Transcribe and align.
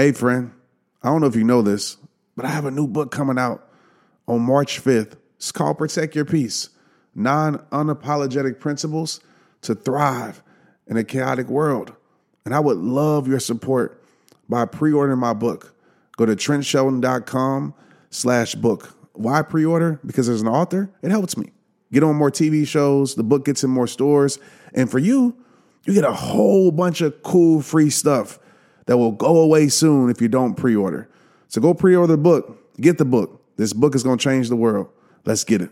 Hey, 0.00 0.12
friend, 0.12 0.52
I 1.02 1.08
don't 1.08 1.22
know 1.22 1.26
if 1.26 1.34
you 1.34 1.42
know 1.42 1.60
this, 1.60 1.96
but 2.36 2.44
I 2.44 2.50
have 2.50 2.64
a 2.64 2.70
new 2.70 2.86
book 2.86 3.10
coming 3.10 3.36
out 3.36 3.68
on 4.28 4.42
March 4.42 4.80
5th. 4.80 5.14
It's 5.34 5.50
called 5.50 5.76
Protect 5.76 6.14
Your 6.14 6.24
Peace 6.24 6.68
Nine 7.16 7.56
Unapologetic 7.72 8.60
Principles 8.60 9.18
to 9.62 9.74
Thrive 9.74 10.40
in 10.86 10.96
a 10.96 11.02
Chaotic 11.02 11.48
World. 11.48 11.96
And 12.44 12.54
I 12.54 12.60
would 12.60 12.76
love 12.76 13.26
your 13.26 13.40
support 13.40 14.00
by 14.48 14.66
pre 14.66 14.92
ordering 14.92 15.18
my 15.18 15.32
book. 15.32 15.74
Go 16.16 16.26
to 16.26 16.36
trentshelton.com 16.36 17.74
slash 18.10 18.54
book. 18.54 18.96
Why 19.14 19.42
pre 19.42 19.64
order? 19.64 19.98
Because 20.06 20.28
as 20.28 20.42
an 20.42 20.46
author, 20.46 20.92
it 21.02 21.10
helps 21.10 21.36
me. 21.36 21.50
Get 21.92 22.04
on 22.04 22.14
more 22.14 22.30
TV 22.30 22.64
shows, 22.68 23.16
the 23.16 23.24
book 23.24 23.44
gets 23.44 23.64
in 23.64 23.70
more 23.70 23.88
stores. 23.88 24.38
And 24.74 24.88
for 24.88 25.00
you, 25.00 25.36
you 25.86 25.92
get 25.92 26.04
a 26.04 26.12
whole 26.12 26.70
bunch 26.70 27.00
of 27.00 27.20
cool 27.24 27.62
free 27.62 27.90
stuff 27.90 28.38
that 28.88 28.96
will 28.96 29.12
go 29.12 29.42
away 29.42 29.68
soon 29.68 30.10
if 30.10 30.20
you 30.20 30.28
don't 30.28 30.54
pre 30.54 30.74
order. 30.74 31.08
So 31.48 31.60
go 31.60 31.74
pre 31.74 31.94
order 31.94 32.14
the 32.14 32.18
book, 32.18 32.74
get 32.80 32.98
the 32.98 33.04
book. 33.04 33.44
This 33.56 33.72
book 33.72 33.94
is 33.94 34.02
going 34.02 34.16
to 34.18 34.22
change 34.22 34.48
the 34.48 34.56
world. 34.56 34.88
Let's 35.24 35.44
get 35.44 35.60
it. 35.60 35.70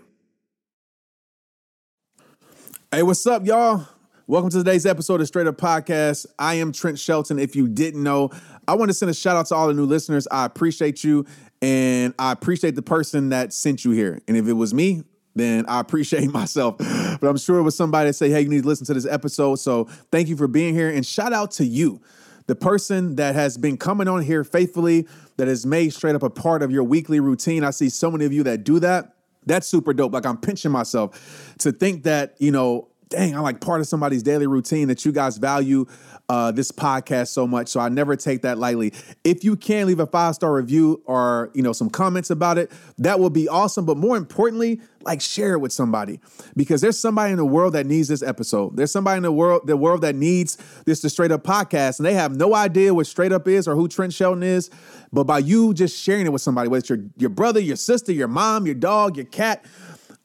Hey, 2.93 3.03
what's 3.03 3.27
up, 3.27 3.47
y'all? 3.47 3.89
Welcome 4.27 4.51
to 4.51 4.59
today's 4.59 4.85
episode 4.85 5.23
of 5.23 5.27
Straight 5.27 5.47
Up 5.47 5.57
Podcast. 5.57 6.27
I 6.39 6.55
am 6.55 6.73
Trent 6.73 6.99
Shelton. 6.99 7.39
If 7.39 7.57
you 7.57 7.69
didn't 7.69 8.03
know, 8.03 8.31
I 8.69 8.75
want 8.75 8.91
to 8.91 8.95
send 8.95 9.11
a 9.11 9.15
shout 9.15 9.37
out 9.37 9.47
to 9.47 9.55
all 9.55 9.69
the 9.69 9.75
new 9.75 9.87
listeners. 9.87 10.29
I 10.31 10.45
appreciate 10.45 11.03
you 11.03 11.25
and 11.63 12.13
I 12.19 12.33
appreciate 12.33 12.75
the 12.75 12.83
person 12.83 13.31
that 13.31 13.55
sent 13.55 13.85
you 13.85 13.93
here. 13.93 14.21
And 14.29 14.37
if 14.37 14.47
it 14.47 14.53
was 14.53 14.75
me, 14.75 15.05
then 15.35 15.65
I 15.69 15.81
appreciate 15.81 16.31
myself. 16.33 16.77
But 16.79 17.29
I'm 17.29 17.39
sure 17.39 17.59
it 17.59 17.63
was 17.63 17.77
somebody 17.77 18.11
that 18.11 18.15
say, 18.15 18.29
hey, 18.29 18.43
you 18.43 18.49
need 18.49 18.63
to 18.63 18.69
listen 18.69 18.85
to 18.87 18.95
this 18.95 19.07
episode. 19.07 19.57
So 19.57 19.85
thank 20.11 20.29
you 20.29 20.37
for 20.37 20.49
being 20.49 20.75
here 20.75 20.91
and 20.91 21.07
shout 21.07 21.33
out 21.33 21.53
to 21.53 21.65
you, 21.65 22.03
the 22.47 22.55
person 22.55 23.17
that 23.17 23.35
has 23.35 23.57
been 23.57 23.77
coming 23.77 24.09
on 24.09 24.23
here 24.23 24.45
faithfully, 24.45 25.07
that 25.37 25.49
has 25.49 25.67
made 25.67 25.93
straight 25.93 26.15
up 26.15 26.23
a 26.23 26.31
part 26.31 26.63
of 26.63 26.71
your 26.71 26.85
weekly 26.85 27.21
routine. 27.21 27.65
I 27.65 27.71
see 27.71 27.89
so 27.89 28.11
many 28.11 28.25
of 28.25 28.33
you 28.33 28.43
that 28.45 28.65
do 28.65 28.79
that. 28.81 29.15
That's 29.45 29.67
super 29.67 29.93
dope. 29.93 30.13
Like 30.13 30.27
I'm 30.27 30.39
pinching 30.39 30.73
myself 30.73 31.55
to 31.59 31.73
think 31.73 32.03
that, 32.05 32.35
you 32.39 32.51
know, 32.51 32.89
dang, 33.09 33.37
I'm 33.37 33.43
like 33.43 33.61
part 33.61 33.81
of 33.81 33.87
somebody's 33.87 34.23
daily 34.23 34.47
routine 34.47 34.89
that 34.89 35.05
you 35.05 35.13
guys 35.13 35.39
value 35.39 35.87
uh, 36.29 36.51
this 36.51 36.73
podcast 36.73 37.29
so 37.29 37.47
much. 37.47 37.69
So 37.69 37.81
I 37.81 37.89
never 37.89 38.17
take 38.17 38.43
that 38.43 38.59
lightly. 38.59 38.93
If 39.25 39.45
you 39.45 39.57
can 39.57 39.87
leave 39.87 40.01
a 40.01 40.07
five 40.07 40.35
star 40.35 40.53
review 40.53 41.03
or 41.07 41.51
you 41.55 41.63
know 41.63 41.73
some 41.73 41.91
comments 41.91 42.31
about 42.31 42.59
it, 42.59 42.73
that 42.99 43.21
would 43.21 43.33
be 43.33 43.49
awesome. 43.49 43.85
But 43.85 43.97
more 43.97 44.17
importantly, 44.17 44.81
like 45.07 45.21
share 45.21 45.55
it 45.55 45.61
with 45.61 45.73
somebody 45.73 46.21
because 46.57 46.81
there's 46.81 46.99
somebody 46.99 47.33
in 47.33 47.39
the 47.39 47.47
world 47.47 47.73
that 47.73 47.87
needs 47.87 48.09
this 48.09 48.23
episode. 48.23 48.77
There's 48.77 48.91
somebody 48.91 49.19
in 49.19 49.23
the 49.23 49.33
world 49.33 49.63
the 49.67 49.77
world 49.77 50.03
that 50.03 50.15
needs 50.15 50.59
this 50.85 51.01
the 51.01 51.09
straight 51.09 51.33
up 51.33 51.43
podcast, 51.43 51.99
and 51.99 52.07
they 52.07 52.15
have 52.15 52.37
no 52.37 52.55
idea 52.55 52.93
what 52.93 53.07
straight 53.07 53.33
up 53.33 53.49
is 53.49 53.67
or 53.67 53.75
who 53.75 53.89
Trent 53.89 54.13
Shelton 54.13 54.43
is. 54.43 54.71
But 55.13 55.25
by 55.25 55.39
you 55.39 55.73
just 55.73 55.97
sharing 55.99 56.27
it 56.27 56.33
with 56.33 56.43
somebody, 56.43 56.69
whether 56.69 56.81
it's 56.81 56.89
your 56.89 56.99
your 57.17 57.31
brother, 57.31 57.61
your 57.61 57.77
sister, 57.77 58.13
your 58.13 58.29
mom, 58.29 58.67
your 58.67 58.75
dog, 58.75 59.17
your 59.17 59.27
cat, 59.27 59.65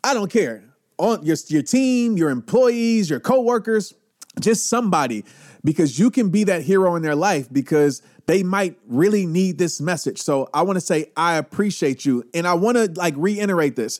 I 0.03 0.13
don't 0.13 0.31
care 0.31 0.63
on 0.97 1.25
your, 1.25 1.35
your 1.47 1.63
team, 1.63 2.15
your 2.15 2.29
employees, 2.29 3.09
your 3.09 3.19
coworkers, 3.19 3.93
just 4.39 4.67
somebody, 4.67 5.25
because 5.63 5.97
you 5.97 6.11
can 6.11 6.29
be 6.29 6.43
that 6.45 6.61
hero 6.61 6.95
in 6.95 7.01
their 7.01 7.15
life 7.15 7.51
because 7.51 8.03
they 8.27 8.43
might 8.43 8.77
really 8.87 9.25
need 9.25 9.57
this 9.57 9.81
message. 9.81 10.21
So 10.21 10.47
I 10.53 10.61
want 10.61 10.77
to 10.77 10.81
say, 10.81 11.11
I 11.17 11.37
appreciate 11.37 12.05
you. 12.05 12.23
And 12.33 12.47
I 12.47 12.53
want 12.53 12.77
to 12.77 12.91
like 12.99 13.15
reiterate 13.17 13.75
this 13.75 13.99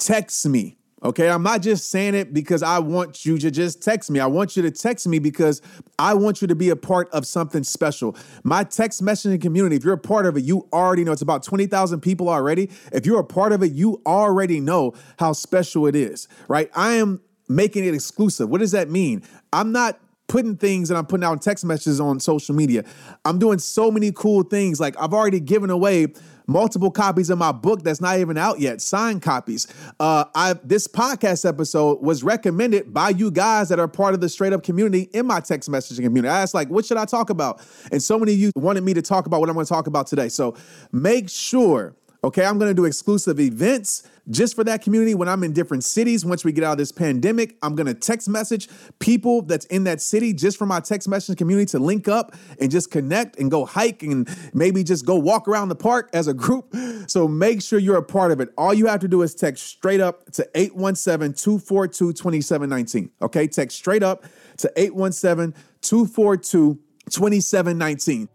text 0.00 0.48
me 0.48 0.80
Okay, 1.02 1.30
I'm 1.30 1.42
not 1.42 1.62
just 1.62 1.90
saying 1.90 2.14
it 2.14 2.34
because 2.34 2.62
I 2.62 2.78
want 2.78 3.24
you 3.24 3.38
to 3.38 3.50
just 3.50 3.82
text 3.82 4.10
me. 4.10 4.20
I 4.20 4.26
want 4.26 4.54
you 4.54 4.62
to 4.62 4.70
text 4.70 5.08
me 5.08 5.18
because 5.18 5.62
I 5.98 6.12
want 6.12 6.42
you 6.42 6.48
to 6.48 6.54
be 6.54 6.68
a 6.68 6.76
part 6.76 7.08
of 7.10 7.26
something 7.26 7.64
special. 7.64 8.14
My 8.44 8.64
text 8.64 9.02
messaging 9.02 9.40
community, 9.40 9.76
if 9.76 9.84
you're 9.84 9.94
a 9.94 9.98
part 9.98 10.26
of 10.26 10.36
it, 10.36 10.44
you 10.44 10.68
already 10.74 11.04
know 11.04 11.12
it's 11.12 11.22
about 11.22 11.42
20,000 11.42 12.00
people 12.00 12.28
already. 12.28 12.70
If 12.92 13.06
you're 13.06 13.20
a 13.20 13.24
part 13.24 13.52
of 13.52 13.62
it, 13.62 13.72
you 13.72 14.02
already 14.04 14.60
know 14.60 14.92
how 15.18 15.32
special 15.32 15.86
it 15.86 15.96
is, 15.96 16.28
right? 16.48 16.70
I 16.74 16.92
am 16.92 17.22
making 17.48 17.86
it 17.86 17.94
exclusive. 17.94 18.50
What 18.50 18.60
does 18.60 18.72
that 18.72 18.90
mean? 18.90 19.22
I'm 19.54 19.72
not 19.72 19.98
putting 20.28 20.56
things 20.56 20.90
that 20.90 20.96
I'm 20.96 21.06
putting 21.06 21.24
out 21.24 21.40
text 21.40 21.64
messages 21.64 21.98
on 21.98 22.20
social 22.20 22.54
media. 22.54 22.84
I'm 23.24 23.38
doing 23.38 23.58
so 23.58 23.90
many 23.90 24.12
cool 24.12 24.42
things. 24.42 24.78
Like 24.78 25.00
I've 25.00 25.14
already 25.14 25.40
given 25.40 25.70
away 25.70 26.08
multiple 26.50 26.90
copies 26.90 27.30
of 27.30 27.38
my 27.38 27.52
book 27.52 27.82
that's 27.82 28.00
not 28.00 28.18
even 28.18 28.36
out 28.36 28.58
yet, 28.58 28.80
signed 28.80 29.22
copies. 29.22 29.66
Uh, 30.00 30.24
I 30.34 30.54
this 30.64 30.88
podcast 30.88 31.48
episode 31.48 32.02
was 32.02 32.22
recommended 32.22 32.92
by 32.92 33.10
you 33.10 33.30
guys 33.30 33.68
that 33.68 33.78
are 33.78 33.88
part 33.88 34.14
of 34.14 34.20
the 34.20 34.28
straight 34.28 34.52
up 34.52 34.62
community 34.62 35.08
in 35.12 35.26
my 35.26 35.40
text 35.40 35.70
messaging 35.70 36.02
community. 36.02 36.28
I 36.28 36.42
asked 36.42 36.54
like, 36.54 36.68
what 36.68 36.84
should 36.84 36.96
I 36.96 37.04
talk 37.04 37.30
about? 37.30 37.62
And 37.92 38.02
so 38.02 38.18
many 38.18 38.32
of 38.32 38.38
you 38.38 38.50
wanted 38.56 38.82
me 38.82 38.94
to 38.94 39.02
talk 39.02 39.26
about 39.26 39.40
what 39.40 39.48
I'm 39.48 39.54
going 39.54 39.66
to 39.66 39.72
talk 39.72 39.86
about 39.86 40.08
today. 40.08 40.28
So 40.28 40.56
make 40.92 41.30
sure 41.30 41.94
Okay, 42.22 42.44
I'm 42.44 42.58
gonna 42.58 42.74
do 42.74 42.84
exclusive 42.84 43.40
events 43.40 44.02
just 44.28 44.54
for 44.54 44.62
that 44.64 44.82
community 44.82 45.14
when 45.14 45.26
I'm 45.26 45.42
in 45.42 45.54
different 45.54 45.84
cities. 45.84 46.22
Once 46.22 46.44
we 46.44 46.52
get 46.52 46.64
out 46.64 46.72
of 46.72 46.78
this 46.78 46.92
pandemic, 46.92 47.56
I'm 47.62 47.74
gonna 47.74 47.94
text 47.94 48.28
message 48.28 48.68
people 48.98 49.40
that's 49.40 49.64
in 49.66 49.84
that 49.84 50.02
city 50.02 50.34
just 50.34 50.58
for 50.58 50.66
my 50.66 50.80
text 50.80 51.08
message 51.08 51.38
community 51.38 51.64
to 51.70 51.78
link 51.78 52.08
up 52.08 52.36
and 52.60 52.70
just 52.70 52.90
connect 52.90 53.38
and 53.38 53.50
go 53.50 53.64
hike 53.64 54.02
and 54.02 54.28
maybe 54.52 54.84
just 54.84 55.06
go 55.06 55.14
walk 55.14 55.48
around 55.48 55.70
the 55.70 55.74
park 55.74 56.10
as 56.12 56.28
a 56.28 56.34
group. 56.34 56.74
So 57.06 57.26
make 57.26 57.62
sure 57.62 57.78
you're 57.78 57.96
a 57.96 58.02
part 58.02 58.32
of 58.32 58.40
it. 58.40 58.50
All 58.58 58.74
you 58.74 58.86
have 58.86 59.00
to 59.00 59.08
do 59.08 59.22
is 59.22 59.34
text 59.34 59.66
straight 59.66 60.00
up 60.00 60.30
to 60.32 60.46
817 60.54 61.32
242 61.32 62.12
2719. 62.12 63.10
Okay, 63.22 63.46
text 63.46 63.78
straight 63.78 64.02
up 64.02 64.26
to 64.58 64.70
817 64.76 65.54
242 65.80 66.78
2719. 67.08 68.28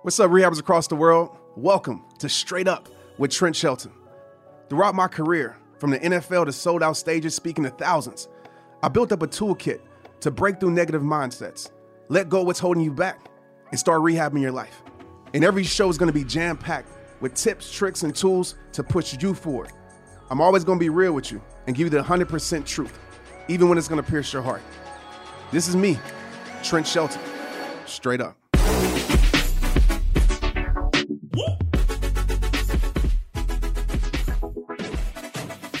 What's 0.00 0.18
up, 0.18 0.30
rehabbers 0.30 0.58
across 0.58 0.88
the 0.88 0.96
world? 0.96 1.36
Welcome 1.54 2.04
to 2.18 2.28
Straight 2.28 2.68
Up 2.68 2.88
with 3.18 3.30
Trent 3.30 3.56
Shelton. 3.56 3.92
Throughout 4.68 4.94
my 4.94 5.08
career, 5.08 5.56
from 5.78 5.90
the 5.90 5.98
NFL 5.98 6.46
to 6.46 6.52
sold 6.52 6.82
out 6.82 6.96
stages 6.96 7.34
speaking 7.34 7.64
to 7.64 7.70
thousands, 7.70 8.28
I 8.82 8.88
built 8.88 9.12
up 9.12 9.22
a 9.22 9.26
toolkit 9.26 9.80
to 10.20 10.30
break 10.30 10.60
through 10.60 10.72
negative 10.72 11.02
mindsets, 11.02 11.70
let 12.08 12.28
go 12.28 12.42
what's 12.42 12.58
holding 12.58 12.82
you 12.82 12.92
back, 12.92 13.26
and 13.70 13.78
start 13.78 14.00
rehabbing 14.02 14.40
your 14.40 14.52
life. 14.52 14.82
And 15.34 15.44
every 15.44 15.64
show 15.64 15.88
is 15.88 15.98
gonna 15.98 16.12
be 16.12 16.24
jam 16.24 16.56
packed 16.56 16.90
with 17.20 17.34
tips, 17.34 17.70
tricks, 17.70 18.02
and 18.02 18.14
tools 18.14 18.56
to 18.72 18.82
push 18.82 19.16
you 19.20 19.34
forward. 19.34 19.72
I'm 20.30 20.40
always 20.40 20.64
gonna 20.64 20.80
be 20.80 20.88
real 20.88 21.12
with 21.12 21.30
you 21.32 21.42
and 21.66 21.76
give 21.76 21.86
you 21.86 21.90
the 21.90 22.02
100% 22.02 22.66
truth, 22.66 22.98
even 23.48 23.68
when 23.68 23.78
it's 23.78 23.88
gonna 23.88 24.02
pierce 24.02 24.32
your 24.32 24.42
heart. 24.42 24.62
This 25.52 25.68
is 25.68 25.76
me, 25.76 25.98
Trent 26.62 26.86
Shelton, 26.86 27.20
straight 27.86 28.20
up. 28.20 28.36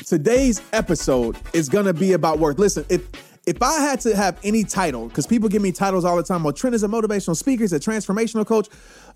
Today's 0.06 0.62
episode 0.72 1.36
is 1.52 1.68
gonna 1.68 1.92
be 1.92 2.12
about 2.12 2.38
work. 2.38 2.60
Listen, 2.60 2.86
if 2.88 3.08
if 3.44 3.60
I 3.60 3.80
had 3.80 3.98
to 4.02 4.14
have 4.14 4.38
any 4.44 4.62
title, 4.62 5.08
because 5.08 5.26
people 5.26 5.48
give 5.48 5.60
me 5.60 5.72
titles 5.72 6.04
all 6.04 6.16
the 6.16 6.22
time, 6.22 6.44
well, 6.44 6.52
Trent 6.52 6.76
is 6.76 6.84
a 6.84 6.86
motivational 6.86 7.34
speaker, 7.34 7.64
he's 7.64 7.72
a 7.72 7.80
transformational 7.80 8.46
coach, 8.46 8.68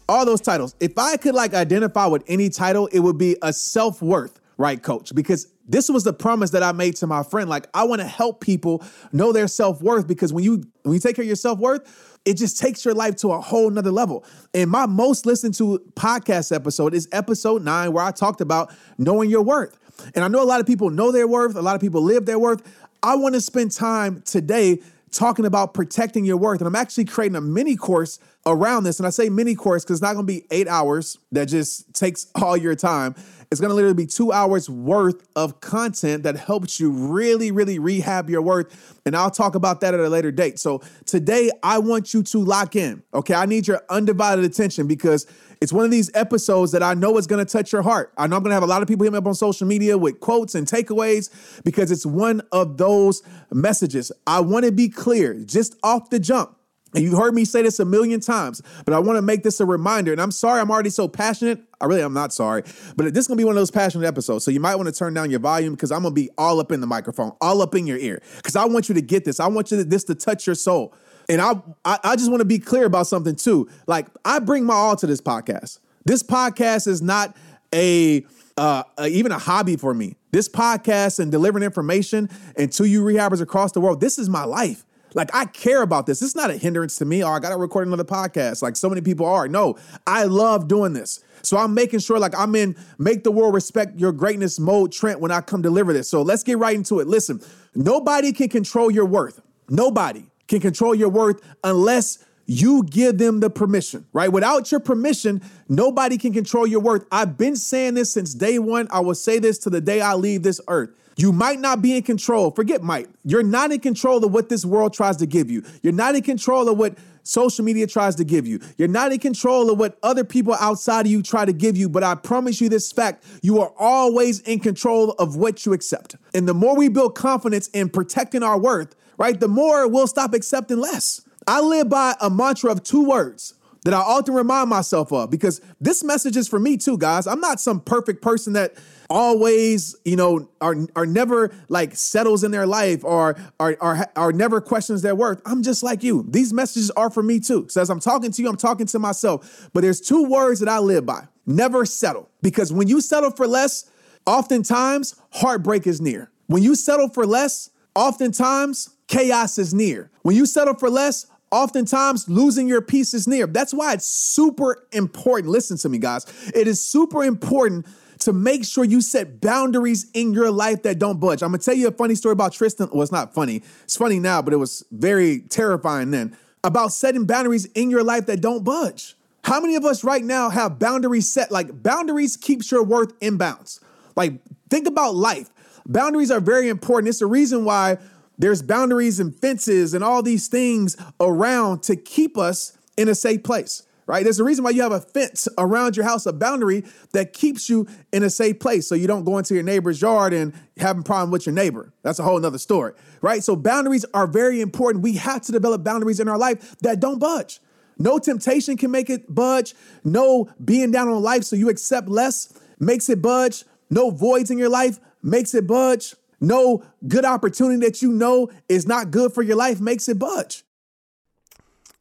all 0.08 0.26
those 0.26 0.40
titles. 0.40 0.74
If 0.80 0.98
I 0.98 1.16
could 1.16 1.36
like 1.36 1.54
identify 1.54 2.06
with 2.06 2.24
any 2.26 2.48
title, 2.48 2.88
it 2.88 2.98
would 2.98 3.18
be 3.18 3.36
a 3.40 3.52
self-worth, 3.52 4.40
right, 4.56 4.82
coach? 4.82 5.14
Because 5.14 5.46
this 5.64 5.88
was 5.88 6.02
the 6.02 6.12
promise 6.12 6.50
that 6.50 6.64
I 6.64 6.72
made 6.72 6.96
to 6.96 7.06
my 7.06 7.22
friend. 7.22 7.48
Like, 7.48 7.68
I 7.72 7.84
want 7.84 8.00
to 8.00 8.08
help 8.08 8.40
people 8.40 8.82
know 9.12 9.30
their 9.30 9.46
self-worth 9.46 10.08
because 10.08 10.32
when 10.32 10.42
you 10.42 10.64
when 10.82 10.94
you 10.94 11.00
take 11.00 11.14
care 11.14 11.22
of 11.22 11.28
your 11.28 11.36
self-worth, 11.36 12.18
it 12.24 12.34
just 12.34 12.58
takes 12.58 12.84
your 12.84 12.94
life 12.94 13.14
to 13.16 13.30
a 13.30 13.40
whole 13.40 13.70
nother 13.70 13.92
level. 13.92 14.24
And 14.54 14.68
my 14.68 14.86
most 14.86 15.24
listened 15.24 15.54
to 15.54 15.80
podcast 15.94 16.52
episode 16.52 16.94
is 16.94 17.08
episode 17.12 17.62
nine, 17.62 17.92
where 17.92 18.02
I 18.02 18.10
talked 18.10 18.40
about 18.40 18.74
knowing 18.98 19.30
your 19.30 19.42
worth. 19.42 19.76
And 20.14 20.24
I 20.24 20.28
know 20.28 20.42
a 20.42 20.44
lot 20.44 20.60
of 20.60 20.66
people 20.66 20.90
know 20.90 21.12
their 21.12 21.28
worth, 21.28 21.56
a 21.56 21.62
lot 21.62 21.74
of 21.74 21.80
people 21.80 22.02
live 22.02 22.26
their 22.26 22.38
worth. 22.38 22.62
I 23.02 23.16
want 23.16 23.34
to 23.34 23.40
spend 23.40 23.72
time 23.72 24.22
today 24.22 24.80
talking 25.10 25.44
about 25.44 25.74
protecting 25.74 26.24
your 26.24 26.36
worth. 26.36 26.60
And 26.60 26.68
I'm 26.68 26.76
actually 26.76 27.04
creating 27.04 27.36
a 27.36 27.40
mini 27.40 27.76
course 27.76 28.18
around 28.46 28.84
this. 28.84 29.00
And 29.00 29.06
I 29.06 29.10
say 29.10 29.28
mini 29.28 29.54
course 29.54 29.84
because 29.84 29.96
it's 29.96 30.02
not 30.02 30.14
going 30.14 30.26
to 30.26 30.32
be 30.32 30.46
eight 30.50 30.68
hours 30.68 31.18
that 31.32 31.46
just 31.46 31.92
takes 31.94 32.28
all 32.40 32.56
your 32.56 32.74
time. 32.74 33.14
It's 33.50 33.60
going 33.60 33.70
to 33.70 33.74
literally 33.74 33.94
be 33.94 34.06
two 34.06 34.30
hours 34.30 34.70
worth 34.70 35.26
of 35.34 35.60
content 35.60 36.22
that 36.22 36.36
helps 36.36 36.78
you 36.78 36.92
really, 36.92 37.50
really 37.50 37.80
rehab 37.80 38.30
your 38.30 38.42
worth. 38.42 39.00
And 39.04 39.16
I'll 39.16 39.28
talk 39.28 39.56
about 39.56 39.80
that 39.80 39.92
at 39.92 39.98
a 39.98 40.08
later 40.08 40.30
date. 40.30 40.60
So 40.60 40.82
today, 41.04 41.50
I 41.60 41.80
want 41.80 42.14
you 42.14 42.22
to 42.22 42.38
lock 42.38 42.76
in. 42.76 43.02
Okay. 43.12 43.34
I 43.34 43.46
need 43.46 43.66
your 43.66 43.82
undivided 43.90 44.44
attention 44.44 44.86
because 44.86 45.26
it's 45.60 45.72
one 45.72 45.84
of 45.84 45.90
these 45.90 46.12
episodes 46.14 46.70
that 46.70 46.84
I 46.84 46.94
know 46.94 47.18
is 47.18 47.26
going 47.26 47.44
to 47.44 47.52
touch 47.52 47.72
your 47.72 47.82
heart. 47.82 48.12
I 48.16 48.28
know 48.28 48.36
I'm 48.36 48.44
going 48.44 48.50
to 48.50 48.54
have 48.54 48.62
a 48.62 48.66
lot 48.66 48.82
of 48.82 48.88
people 48.88 49.02
hit 49.02 49.12
me 49.12 49.18
up 49.18 49.26
on 49.26 49.34
social 49.34 49.66
media 49.66 49.98
with 49.98 50.20
quotes 50.20 50.54
and 50.54 50.64
takeaways 50.64 51.64
because 51.64 51.90
it's 51.90 52.06
one 52.06 52.42
of 52.52 52.76
those 52.76 53.24
messages. 53.52 54.12
I 54.28 54.38
want 54.42 54.64
to 54.64 54.70
be 54.70 54.88
clear 54.88 55.34
just 55.34 55.76
off 55.82 56.08
the 56.10 56.20
jump. 56.20 56.56
And 56.94 57.04
you 57.04 57.16
heard 57.16 57.34
me 57.34 57.44
say 57.44 57.62
this 57.62 57.78
a 57.78 57.84
million 57.84 58.20
times, 58.20 58.62
but 58.84 58.94
I 58.94 58.98
want 58.98 59.16
to 59.16 59.22
make 59.22 59.42
this 59.42 59.60
a 59.60 59.64
reminder. 59.64 60.12
And 60.12 60.20
I'm 60.20 60.32
sorry 60.32 60.60
I'm 60.60 60.70
already 60.70 60.90
so 60.90 61.06
passionate. 61.06 61.60
I 61.80 61.86
really 61.86 62.02
I'm 62.02 62.12
not 62.12 62.32
sorry, 62.32 62.62
but 62.96 63.14
this 63.14 63.22
is 63.22 63.28
gonna 63.28 63.38
be 63.38 63.44
one 63.44 63.52
of 63.52 63.60
those 63.60 63.70
passionate 63.70 64.06
episodes. 64.06 64.44
So 64.44 64.50
you 64.50 64.60
might 64.60 64.74
want 64.74 64.88
to 64.88 64.92
turn 64.92 65.14
down 65.14 65.30
your 65.30 65.40
volume 65.40 65.74
because 65.74 65.92
I'm 65.92 66.02
gonna 66.02 66.14
be 66.14 66.30
all 66.36 66.60
up 66.60 66.72
in 66.72 66.80
the 66.80 66.86
microphone, 66.86 67.32
all 67.40 67.62
up 67.62 67.74
in 67.74 67.86
your 67.86 67.98
ear. 67.98 68.20
Because 68.36 68.56
I 68.56 68.64
want 68.64 68.88
you 68.88 68.94
to 68.96 69.02
get 69.02 69.24
this. 69.24 69.40
I 69.40 69.46
want 69.46 69.70
you 69.70 69.78
to, 69.78 69.84
this 69.84 70.04
to 70.04 70.14
touch 70.14 70.46
your 70.46 70.56
soul. 70.56 70.94
And 71.28 71.40
I, 71.40 71.52
I, 71.84 71.98
I 72.02 72.16
just 72.16 72.28
want 72.28 72.40
to 72.40 72.46
be 72.46 72.58
clear 72.58 72.86
about 72.86 73.06
something 73.06 73.36
too. 73.36 73.68
Like 73.86 74.08
I 74.24 74.40
bring 74.40 74.64
my 74.64 74.74
all 74.74 74.96
to 74.96 75.06
this 75.06 75.20
podcast. 75.20 75.78
This 76.04 76.22
podcast 76.22 76.88
is 76.88 77.00
not 77.00 77.36
a 77.72 78.24
uh, 78.56 78.82
even 79.08 79.32
a 79.32 79.38
hobby 79.38 79.76
for 79.76 79.94
me. 79.94 80.16
This 80.32 80.48
podcast 80.48 81.18
and 81.18 81.30
delivering 81.30 81.64
information 81.64 82.28
and 82.56 82.70
to 82.72 82.84
you 82.84 83.02
rehabbers 83.02 83.40
across 83.40 83.72
the 83.72 83.80
world. 83.80 84.00
This 84.00 84.18
is 84.18 84.28
my 84.28 84.44
life. 84.44 84.84
Like 85.14 85.34
I 85.34 85.44
care 85.46 85.82
about 85.82 86.06
this. 86.06 86.22
It's 86.22 86.34
not 86.34 86.50
a 86.50 86.56
hindrance 86.56 86.96
to 86.96 87.04
me. 87.04 87.22
Oh, 87.22 87.30
I 87.30 87.38
got 87.40 87.50
to 87.50 87.56
record 87.56 87.86
another 87.86 88.04
podcast. 88.04 88.62
Like 88.62 88.76
so 88.76 88.88
many 88.88 89.00
people 89.00 89.26
are. 89.26 89.48
No, 89.48 89.76
I 90.06 90.24
love 90.24 90.68
doing 90.68 90.92
this. 90.92 91.22
So 91.42 91.56
I'm 91.56 91.74
making 91.74 92.00
sure 92.00 92.18
like 92.18 92.36
I'm 92.36 92.54
in 92.54 92.76
make 92.98 93.24
the 93.24 93.30
world 93.32 93.54
respect 93.54 93.98
your 93.98 94.12
greatness 94.12 94.58
mode, 94.58 94.92
Trent, 94.92 95.20
when 95.20 95.30
I 95.30 95.40
come 95.40 95.62
deliver 95.62 95.92
this. 95.92 96.08
So 96.08 96.22
let's 96.22 96.42
get 96.42 96.58
right 96.58 96.74
into 96.74 97.00
it. 97.00 97.06
Listen, 97.06 97.40
nobody 97.74 98.32
can 98.32 98.48
control 98.48 98.90
your 98.90 99.06
worth. 99.06 99.40
Nobody 99.68 100.30
can 100.48 100.60
control 100.60 100.94
your 100.94 101.08
worth 101.08 101.40
unless 101.64 102.24
you 102.46 102.82
give 102.82 103.16
them 103.18 103.38
the 103.38 103.48
permission, 103.48 104.04
right? 104.12 104.32
Without 104.32 104.72
your 104.72 104.80
permission, 104.80 105.40
nobody 105.68 106.18
can 106.18 106.32
control 106.32 106.66
your 106.66 106.80
worth. 106.80 107.06
I've 107.12 107.38
been 107.38 107.54
saying 107.54 107.94
this 107.94 108.12
since 108.12 108.34
day 108.34 108.58
one. 108.58 108.88
I 108.90 108.98
will 109.00 109.14
say 109.14 109.38
this 109.38 109.58
to 109.58 109.70
the 109.70 109.80
day 109.80 110.00
I 110.00 110.14
leave 110.14 110.42
this 110.42 110.60
earth. 110.66 110.90
You 111.20 111.32
might 111.32 111.60
not 111.60 111.82
be 111.82 111.98
in 111.98 112.02
control. 112.02 112.50
Forget 112.50 112.82
might. 112.82 113.06
You're 113.26 113.42
not 113.42 113.72
in 113.72 113.80
control 113.80 114.24
of 114.24 114.32
what 114.32 114.48
this 114.48 114.64
world 114.64 114.94
tries 114.94 115.18
to 115.18 115.26
give 115.26 115.50
you. 115.50 115.62
You're 115.82 115.92
not 115.92 116.14
in 116.14 116.22
control 116.22 116.66
of 116.66 116.78
what 116.78 116.96
social 117.24 117.62
media 117.62 117.86
tries 117.86 118.14
to 118.14 118.24
give 118.24 118.46
you. 118.46 118.58
You're 118.78 118.88
not 118.88 119.12
in 119.12 119.18
control 119.18 119.68
of 119.70 119.78
what 119.78 119.98
other 120.02 120.24
people 120.24 120.54
outside 120.54 121.04
of 121.04 121.12
you 121.12 121.22
try 121.22 121.44
to 121.44 121.52
give 121.52 121.76
you, 121.76 121.90
but 121.90 122.02
I 122.02 122.14
promise 122.14 122.58
you 122.58 122.70
this 122.70 122.90
fact 122.90 123.22
you 123.42 123.60
are 123.60 123.70
always 123.78 124.40
in 124.40 124.60
control 124.60 125.10
of 125.18 125.36
what 125.36 125.66
you 125.66 125.74
accept. 125.74 126.16
And 126.32 126.48
the 126.48 126.54
more 126.54 126.74
we 126.74 126.88
build 126.88 127.16
confidence 127.16 127.68
in 127.68 127.90
protecting 127.90 128.42
our 128.42 128.58
worth, 128.58 128.96
right, 129.18 129.38
the 129.38 129.46
more 129.46 129.86
we'll 129.86 130.06
stop 130.06 130.32
accepting 130.32 130.78
less. 130.78 131.20
I 131.46 131.60
live 131.60 131.90
by 131.90 132.14
a 132.22 132.30
mantra 132.30 132.72
of 132.72 132.82
two 132.82 133.04
words 133.04 133.52
that 133.84 133.94
I 133.94 133.98
often 133.98 134.34
remind 134.34 134.68
myself 134.68 135.12
of 135.12 135.30
because 135.30 135.60
this 135.80 136.04
message 136.04 136.36
is 136.36 136.48
for 136.48 136.58
me 136.58 136.76
too, 136.76 136.98
guys. 136.98 137.26
I'm 137.26 137.40
not 137.40 137.60
some 137.60 137.80
perfect 137.80 138.20
person 138.22 138.52
that 138.52 138.74
always, 139.08 139.96
you 140.04 140.16
know, 140.16 140.48
are 140.60 140.76
are 140.94 141.06
never 141.06 141.52
like 141.68 141.96
settles 141.96 142.44
in 142.44 142.50
their 142.50 142.66
life 142.66 143.04
or 143.04 143.36
are 143.58 143.76
are, 143.80 144.10
are 144.16 144.32
never 144.32 144.60
questions 144.60 145.02
their 145.02 145.14
worth. 145.14 145.40
I'm 145.46 145.62
just 145.62 145.82
like 145.82 146.02
you. 146.02 146.26
These 146.28 146.52
messages 146.52 146.90
are 146.92 147.10
for 147.10 147.22
me 147.22 147.40
too. 147.40 147.66
So 147.68 147.80
as 147.80 147.90
I'm 147.90 148.00
talking 148.00 148.30
to 148.32 148.42
you, 148.42 148.48
I'm 148.48 148.56
talking 148.56 148.86
to 148.86 148.98
myself. 148.98 149.70
But 149.72 149.80
there's 149.80 150.00
two 150.00 150.24
words 150.24 150.60
that 150.60 150.68
I 150.68 150.78
live 150.78 151.06
by. 151.06 151.26
Never 151.46 151.84
settle. 151.86 152.28
Because 152.42 152.72
when 152.72 152.86
you 152.86 153.00
settle 153.00 153.30
for 153.30 153.46
less, 153.46 153.90
oftentimes 154.26 155.20
heartbreak 155.32 155.86
is 155.86 156.00
near. 156.00 156.30
When 156.46 156.62
you 156.62 156.74
settle 156.74 157.08
for 157.08 157.26
less, 157.26 157.70
oftentimes 157.94 158.90
chaos 159.08 159.58
is 159.58 159.74
near. 159.74 160.10
When 160.22 160.36
you 160.36 160.46
settle 160.46 160.74
for 160.74 160.90
less, 160.90 161.26
oftentimes 161.50 162.28
losing 162.28 162.68
your 162.68 162.80
peace 162.80 163.14
is 163.14 163.26
near. 163.26 163.46
That's 163.46 163.74
why 163.74 163.94
it's 163.94 164.06
super 164.06 164.84
important. 164.92 165.50
Listen 165.50 165.76
to 165.78 165.88
me, 165.88 165.98
guys. 165.98 166.26
It 166.54 166.68
is 166.68 166.84
super 166.84 167.24
important 167.24 167.86
to 168.20 168.32
make 168.32 168.64
sure 168.64 168.84
you 168.84 169.00
set 169.00 169.40
boundaries 169.40 170.06
in 170.12 170.32
your 170.32 170.50
life 170.50 170.82
that 170.82 170.98
don't 170.98 171.18
budge. 171.18 171.42
I'm 171.42 171.50
gonna 171.50 171.58
tell 171.58 171.74
you 171.74 171.88
a 171.88 171.92
funny 171.92 172.14
story 172.14 172.32
about 172.32 172.52
Tristan. 172.52 172.88
Well, 172.92 173.02
it's 173.02 173.12
not 173.12 173.34
funny. 173.34 173.62
It's 173.84 173.96
funny 173.96 174.18
now, 174.18 174.42
but 174.42 174.52
it 174.52 174.58
was 174.58 174.84
very 174.90 175.40
terrifying 175.40 176.10
then. 176.10 176.36
About 176.62 176.92
setting 176.92 177.24
boundaries 177.24 177.64
in 177.74 177.90
your 177.90 178.04
life 178.04 178.26
that 178.26 178.42
don't 178.42 178.62
budge. 178.62 179.16
How 179.44 179.60
many 179.60 179.74
of 179.74 179.86
us 179.86 180.04
right 180.04 180.22
now 180.22 180.50
have 180.50 180.78
boundaries 180.78 181.32
set? 181.32 181.50
Like 181.50 181.82
boundaries 181.82 182.36
keeps 182.36 182.70
your 182.70 182.84
worth 182.84 183.14
in 183.22 183.38
bounds. 183.38 183.80
Like 184.16 184.34
think 184.68 184.86
about 184.86 185.14
life. 185.14 185.48
Boundaries 185.86 186.30
are 186.30 186.40
very 186.40 186.68
important. 186.68 187.08
It's 187.08 187.20
the 187.20 187.26
reason 187.26 187.64
why 187.64 187.96
there's 188.40 188.62
boundaries 188.62 189.20
and 189.20 189.34
fences 189.38 189.92
and 189.92 190.02
all 190.02 190.22
these 190.22 190.48
things 190.48 190.96
around 191.20 191.82
to 191.82 191.94
keep 191.94 192.38
us 192.38 192.76
in 192.96 193.06
a 193.06 193.14
safe 193.14 193.42
place, 193.42 193.82
right? 194.06 194.24
There's 194.24 194.40
a 194.40 194.44
reason 194.44 194.64
why 194.64 194.70
you 194.70 194.80
have 194.80 194.92
a 194.92 195.00
fence 195.00 195.46
around 195.58 195.94
your 195.94 196.06
house, 196.06 196.24
a 196.24 196.32
boundary 196.32 196.84
that 197.12 197.34
keeps 197.34 197.68
you 197.68 197.86
in 198.14 198.22
a 198.22 198.30
safe 198.30 198.58
place 198.58 198.86
so 198.86 198.94
you 198.94 199.06
don't 199.06 199.24
go 199.24 199.36
into 199.36 199.52
your 199.52 199.62
neighbor's 199.62 200.00
yard 200.00 200.32
and 200.32 200.54
have 200.78 200.98
a 200.98 201.02
problem 201.02 201.30
with 201.30 201.44
your 201.44 201.54
neighbor. 201.54 201.92
That's 202.02 202.18
a 202.18 202.22
whole 202.22 202.40
nother 202.40 202.56
story, 202.56 202.94
right? 203.20 203.44
So 203.44 203.56
boundaries 203.56 204.06
are 204.14 204.26
very 204.26 204.62
important. 204.62 205.04
We 205.04 205.16
have 205.16 205.42
to 205.42 205.52
develop 205.52 205.84
boundaries 205.84 206.18
in 206.18 206.26
our 206.26 206.38
life 206.38 206.76
that 206.78 206.98
don't 206.98 207.18
budge. 207.18 207.60
No 207.98 208.18
temptation 208.18 208.78
can 208.78 208.90
make 208.90 209.10
it 209.10 209.32
budge. 209.32 209.74
No 210.02 210.48
being 210.64 210.90
down 210.90 211.08
on 211.08 211.22
life 211.22 211.44
so 211.44 211.56
you 211.56 211.68
accept 211.68 212.08
less 212.08 212.50
makes 212.78 213.10
it 213.10 213.20
budge. 213.20 213.64
No 213.90 214.10
voids 214.10 214.50
in 214.50 214.56
your 214.56 214.70
life 214.70 214.98
makes 215.22 215.54
it 215.54 215.66
budge 215.66 216.14
no 216.40 216.82
good 217.06 217.24
opportunity 217.24 217.84
that 217.86 218.02
you 218.02 218.12
know 218.12 218.50
is 218.68 218.86
not 218.86 219.10
good 219.10 219.32
for 219.32 219.42
your 219.42 219.56
life 219.56 219.80
makes 219.80 220.08
it 220.08 220.18
budge. 220.18 220.64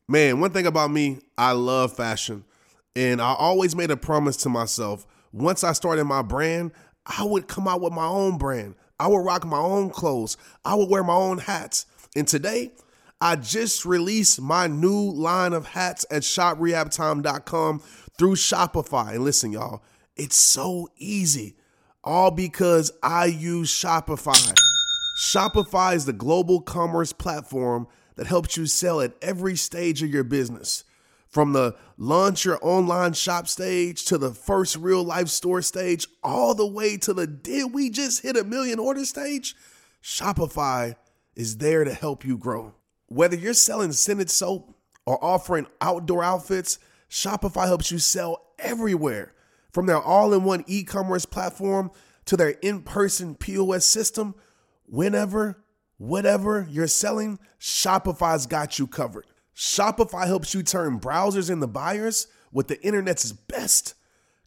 Man, 0.08 0.40
one 0.40 0.52
thing 0.52 0.66
about 0.66 0.92
me, 0.92 1.20
I 1.38 1.52
love 1.52 1.96
fashion. 1.96 2.44
And 2.96 3.22
I 3.22 3.34
always 3.34 3.76
made 3.76 3.92
a 3.92 3.98
promise 3.98 4.38
to 4.38 4.50
myself 4.50 5.06
once 5.32 5.64
I 5.64 5.74
started 5.74 6.06
my 6.06 6.22
brand, 6.22 6.72
I 7.06 7.24
would 7.24 7.48
come 7.48 7.68
out 7.68 7.82
with 7.82 7.94
my 7.94 8.06
own 8.06 8.38
brand. 8.38 8.76
I 9.00 9.08
would 9.08 9.20
rock 9.20 9.46
my 9.46 9.60
own 9.60 9.90
clothes. 9.90 10.38
I 10.66 10.76
would 10.76 10.90
wear 10.90 11.04
my 11.04 11.14
own 11.14 11.38
hats. 11.38 11.86
And 12.16 12.28
today, 12.28 12.74
I 13.22 13.36
just 13.36 13.86
released 13.86 14.42
my 14.42 14.68
new 14.68 15.12
line 15.12 15.54
of 15.54 15.68
hats 15.68 16.06
at 16.10 16.24
shoprehabtime.com 16.24 17.80
through 18.18 18.36
Shopify. 18.36 19.14
And 19.14 19.24
listen, 19.24 19.52
y'all, 19.52 19.84
it's 20.16 20.38
so 20.38 20.90
easy 20.98 21.56
all 22.10 22.32
because 22.32 22.92
I 23.04 23.26
use 23.26 23.72
Shopify. 23.72 24.58
Shopify 25.20 25.94
is 25.94 26.06
the 26.06 26.14
global 26.14 26.60
commerce 26.60 27.14
platform 27.14 27.88
that 28.16 28.26
helps 28.26 28.58
you 28.58 28.66
sell 28.66 29.00
at 29.00 29.14
every 29.22 29.56
stage 29.56 30.02
of 30.02 30.10
your 30.10 30.24
business. 30.24 30.84
From 31.28 31.54
the 31.54 31.76
launch 31.98 32.46
your 32.46 32.58
online 32.64 33.14
shop 33.14 33.48
stage 33.48 34.06
to 34.06 34.18
the 34.18 34.32
first 34.32 34.76
real 34.76 35.04
life 35.04 35.28
store 35.28 35.62
stage, 35.62 36.08
all 36.24 36.56
the 36.56 36.66
way 36.66 36.98
to 36.98 37.14
the 37.14 37.28
did 37.28 37.76
we 37.76 37.92
just 37.92 38.24
hit 38.24 38.36
a 38.36 38.44
million 38.44 38.80
order 38.80 39.06
stage? 39.06 39.56
Shopify 40.02 40.96
is 41.36 41.58
there 41.58 41.84
to 41.84 41.94
help 41.94 42.26
you 42.26 42.40
grow. 42.40 42.74
Whether 43.06 43.36
you're 43.36 43.54
selling 43.54 43.92
scented 43.92 44.32
soap 44.32 44.76
or 45.06 45.24
offering 45.24 45.68
outdoor 45.80 46.24
outfits, 46.24 46.80
Shopify 47.08 47.68
helps 47.68 47.92
you 47.92 48.00
sell 48.00 48.48
everywhere 48.58 49.34
from 49.72 49.86
their 49.86 50.02
all 50.02 50.34
in 50.34 50.44
one 50.44 50.64
e 50.68 50.84
commerce 50.84 51.26
platform 51.26 51.92
to 52.26 52.38
their 52.38 52.50
in 52.62 52.82
person 52.82 53.36
POS 53.36 53.86
system, 53.86 54.36
whenever, 54.86 55.64
whatever 55.98 56.68
you're 56.70 56.88
selling, 56.88 57.40
Shopify's 57.60 58.46
got 58.46 58.80
you 58.80 58.88
covered. 58.88 59.26
Shopify 59.56 60.26
helps 60.26 60.54
you 60.54 60.64
turn 60.64 61.00
browsers 61.00 61.50
into 61.50 61.68
buyers 61.68 62.28
with 62.52 62.68
the 62.68 62.82
internet's 62.82 63.32
best 63.32 63.96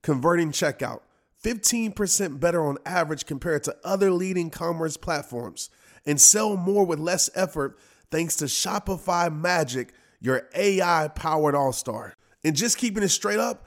converting 0.02 0.52
checkout. 0.52 1.00
15% 1.44 2.40
better 2.40 2.64
on 2.64 2.78
average 2.86 3.26
compared 3.26 3.64
to 3.64 3.76
other 3.84 4.10
leading 4.10 4.48
commerce 4.48 4.96
platforms, 4.96 5.70
and 6.06 6.20
sell 6.20 6.56
more 6.56 6.84
with 6.84 6.98
less 6.98 7.30
effort 7.34 7.78
thanks 8.10 8.36
to 8.36 8.44
Shopify 8.44 9.34
Magic, 9.34 9.92
your 10.20 10.48
AI 10.54 11.08
powered 11.08 11.54
all 11.54 11.72
star. 11.72 12.14
And 12.44 12.54
just 12.54 12.78
keeping 12.78 13.02
it 13.02 13.08
straight 13.08 13.38
up, 13.38 13.66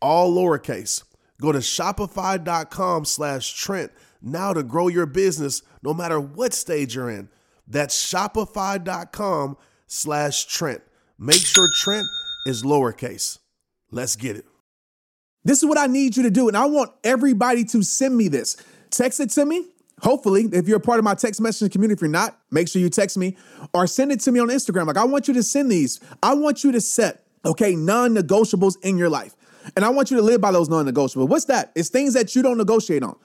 all 0.00 0.34
lowercase. 0.34 1.04
Go 1.40 1.52
to 1.52 1.58
shopify.com 1.58 3.04
slash 3.04 3.54
Trent 3.54 3.92
now 4.22 4.52
to 4.52 4.62
grow 4.62 4.88
your 4.88 5.06
business 5.06 5.62
no 5.82 5.94
matter 5.94 6.20
what 6.20 6.52
stage 6.52 6.94
you're 6.94 7.10
in. 7.10 7.28
That's 7.66 8.12
shopify.com 8.12 9.56
slash 9.86 10.46
Trent. 10.46 10.82
Make 11.18 11.44
sure 11.44 11.68
Trent 11.74 12.06
is 12.46 12.62
lowercase. 12.62 13.38
Let's 13.90 14.16
get 14.16 14.36
it. 14.36 14.44
This 15.44 15.62
is 15.62 15.68
what 15.68 15.78
I 15.78 15.86
need 15.86 16.16
you 16.16 16.22
to 16.24 16.30
do. 16.30 16.48
And 16.48 16.56
I 16.56 16.66
want 16.66 16.92
everybody 17.02 17.64
to 17.64 17.82
send 17.82 18.16
me 18.16 18.28
this. 18.28 18.56
Text 18.90 19.20
it 19.20 19.30
to 19.30 19.46
me. 19.46 19.66
Hopefully, 20.02 20.48
if 20.52 20.66
you're 20.66 20.78
a 20.78 20.80
part 20.80 20.98
of 20.98 21.04
my 21.04 21.14
text 21.14 21.40
messaging 21.40 21.70
community, 21.70 21.98
if 21.98 22.00
you're 22.00 22.10
not, 22.10 22.38
make 22.50 22.68
sure 22.68 22.80
you 22.80 22.88
text 22.88 23.18
me 23.18 23.36
or 23.74 23.86
send 23.86 24.12
it 24.12 24.20
to 24.20 24.32
me 24.32 24.40
on 24.40 24.48
Instagram. 24.48 24.86
Like, 24.86 24.96
I 24.96 25.04
want 25.04 25.28
you 25.28 25.34
to 25.34 25.42
send 25.42 25.70
these. 25.70 26.00
I 26.22 26.34
want 26.34 26.64
you 26.64 26.72
to 26.72 26.80
set, 26.80 27.24
okay, 27.44 27.76
non 27.76 28.14
negotiables 28.14 28.76
in 28.82 28.96
your 28.96 29.10
life. 29.10 29.34
And 29.76 29.84
I 29.84 29.88
want 29.90 30.10
you 30.10 30.16
to 30.16 30.22
live 30.22 30.40
by 30.40 30.52
those 30.52 30.68
non 30.68 30.86
negotiables. 30.86 31.28
What's 31.28 31.46
that? 31.46 31.72
It's 31.74 31.88
things 31.88 32.14
that 32.14 32.34
you 32.34 32.42
don't 32.42 32.58
negotiate 32.58 33.02
on. 33.02 33.16